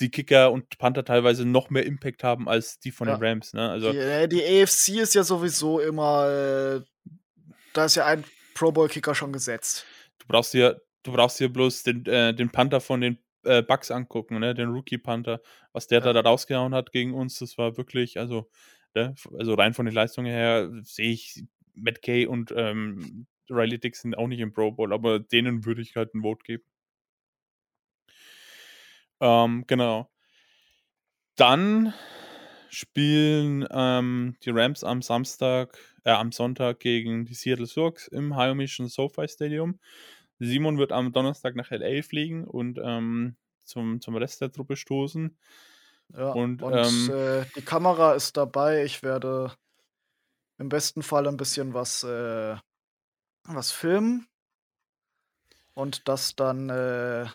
die 0.00 0.10
Kicker 0.10 0.52
und 0.52 0.78
Panther 0.78 1.04
teilweise 1.04 1.44
noch 1.44 1.68
mehr 1.68 1.84
Impact 1.84 2.24
haben 2.24 2.48
als 2.48 2.78
die 2.78 2.90
von 2.90 3.08
Ja. 3.08 3.16
den 3.16 3.22
Rams. 3.22 3.52
Ne? 3.52 3.68
Also 3.70 3.92
die, 3.92 3.98
äh, 3.98 4.26
die 4.26 4.42
AFC 4.42 5.00
ist 5.00 5.14
ja 5.14 5.22
sowieso 5.22 5.80
immer, 5.80 6.28
äh, 6.28 6.80
da 7.74 7.84
ist 7.84 7.96
ja 7.96 8.06
ein 8.06 8.24
Pro 8.54 8.72
Bowl-Kicker 8.72 9.14
schon 9.14 9.34
gesetzt. 9.34 9.84
du 10.18 10.26
brauchst 10.28 10.54
dir, 10.54 10.80
du 11.02 11.12
brauchst 11.12 11.38
dir 11.38 11.52
bloß 11.52 11.82
den, 11.82 12.06
äh, 12.06 12.34
den 12.34 12.48
Panther 12.50 12.80
von 12.80 13.02
den 13.02 13.18
äh, 13.46 13.62
Bucks 13.62 13.90
angucken, 13.90 14.38
ne? 14.40 14.54
den 14.54 14.70
Rookie 14.70 14.98
Panther, 14.98 15.40
was 15.72 15.86
der 15.86 16.04
Ja. 16.04 16.12
da, 16.12 16.20
rausgehauen 16.20 16.74
hat 16.74 16.92
gegen 16.92 17.14
uns, 17.14 17.38
das 17.38 17.58
war 17.58 17.76
wirklich, 17.76 18.18
also, 18.18 18.48
ne? 18.94 19.14
also 19.38 19.54
rein 19.54 19.74
von 19.74 19.86
den 19.86 19.94
Leistungen 19.94 20.26
her 20.32 20.70
sehe 20.82 21.12
ich 21.12 21.44
Matt 21.74 22.02
Kay 22.02 22.26
und 22.26 22.52
ähm, 22.56 23.26
Riley 23.50 23.78
Dixon 23.78 24.14
auch 24.14 24.26
nicht 24.28 24.40
im 24.40 24.52
Pro 24.52 24.72
Bowl, 24.72 24.92
aber 24.92 25.20
denen 25.20 25.64
würde 25.64 25.82
ich 25.82 25.96
halt 25.96 26.14
ein 26.14 26.22
Vote 26.22 26.42
geben. 26.44 26.64
Ähm, 29.20 29.64
genau. 29.66 30.10
Dann 31.36 31.92
spielen 32.70 33.66
ähm, 33.70 34.36
die 34.44 34.50
Rams 34.50 34.84
am 34.84 35.02
Samstag 35.02 35.78
äh, 36.04 36.10
am 36.10 36.32
Sonntag 36.32 36.80
gegen 36.80 37.24
die 37.24 37.34
Seattle 37.34 37.66
Seahawks 37.66 38.08
im 38.08 38.36
High 38.36 38.54
Mission 38.54 38.88
SoFi 38.88 39.28
Stadium. 39.28 39.78
Simon 40.38 40.78
wird 40.78 40.92
am 40.92 41.12
Donnerstag 41.12 41.56
nach 41.56 41.70
LA 41.70 42.02
fliegen 42.02 42.44
und 42.44 42.78
ähm, 42.82 43.36
zum, 43.64 44.00
zum 44.00 44.16
Rest 44.16 44.40
der 44.40 44.52
Truppe 44.52 44.76
stoßen. 44.76 45.36
Ja, 46.16 46.30
und, 46.30 46.62
und 46.62 46.74
ähm, 46.74 47.10
äh, 47.10 47.44
die 47.56 47.62
Kamera 47.62 48.14
ist 48.14 48.36
dabei. 48.36 48.84
Ich 48.84 49.02
werde 49.02 49.52
im 50.58 50.68
besten 50.68 51.02
Fall 51.02 51.26
ein 51.26 51.36
bisschen 51.36 51.74
was, 51.74 52.04
äh, 52.04 52.56
was 53.44 53.72
filmen 53.72 54.26
und 55.74 56.08
das 56.08 56.36
dann 56.36 56.70
äh, 56.70 57.26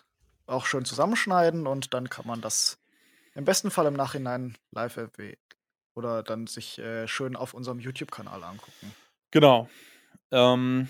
auch 0.46 0.66
schön 0.66 0.84
zusammenschneiden 0.84 1.66
und 1.66 1.94
dann 1.94 2.08
kann 2.08 2.26
man 2.26 2.40
das 2.40 2.78
im 3.34 3.44
besten 3.44 3.70
Fall 3.70 3.86
im 3.86 3.94
Nachhinein 3.94 4.56
live 4.72 4.96
erwähnen 4.96 5.36
oder 5.94 6.22
dann 6.22 6.46
sich 6.46 6.78
äh, 6.78 7.06
schön 7.06 7.36
auf 7.36 7.54
unserem 7.54 7.78
YouTube-Kanal 7.78 8.42
angucken. 8.42 8.94
Genau. 9.30 9.68
Ähm, 10.30 10.88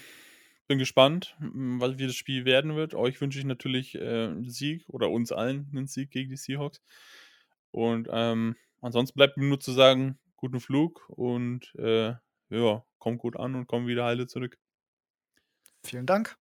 bin 0.67 0.79
gespannt, 0.79 1.37
was, 1.39 1.99
wie 1.99 2.07
das 2.07 2.17
Spiel 2.17 2.45
werden 2.45 2.77
wird. 2.77 2.95
Euch 2.95 3.21
wünsche 3.21 3.39
ich 3.39 3.45
natürlich 3.45 3.95
äh, 3.95 4.27
einen 4.27 4.51
Sieg 4.51 4.85
oder 4.89 5.11
uns 5.11 5.33
allen 5.33 5.69
einen 5.71 5.87
Sieg 5.87 6.11
gegen 6.11 6.31
die 6.31 6.37
Seahawks. 6.37 6.81
Und 7.71 8.09
ähm, 8.11 8.57
ansonsten 8.81 9.17
bleibt 9.17 9.37
mir 9.37 9.47
nur 9.47 9.61
zu 9.61 9.73
sagen, 9.73 10.19
guten 10.37 10.61
Flug 10.61 11.09
und 11.09 11.75
äh, 11.77 12.15
ja, 12.51 12.85
kommt 12.99 13.19
gut 13.19 13.37
an 13.37 13.55
und 13.55 13.67
komm 13.67 13.87
wieder 13.87 14.05
heile 14.05 14.27
zurück. 14.27 14.59
Vielen 15.85 16.07
Dank. 16.07 16.42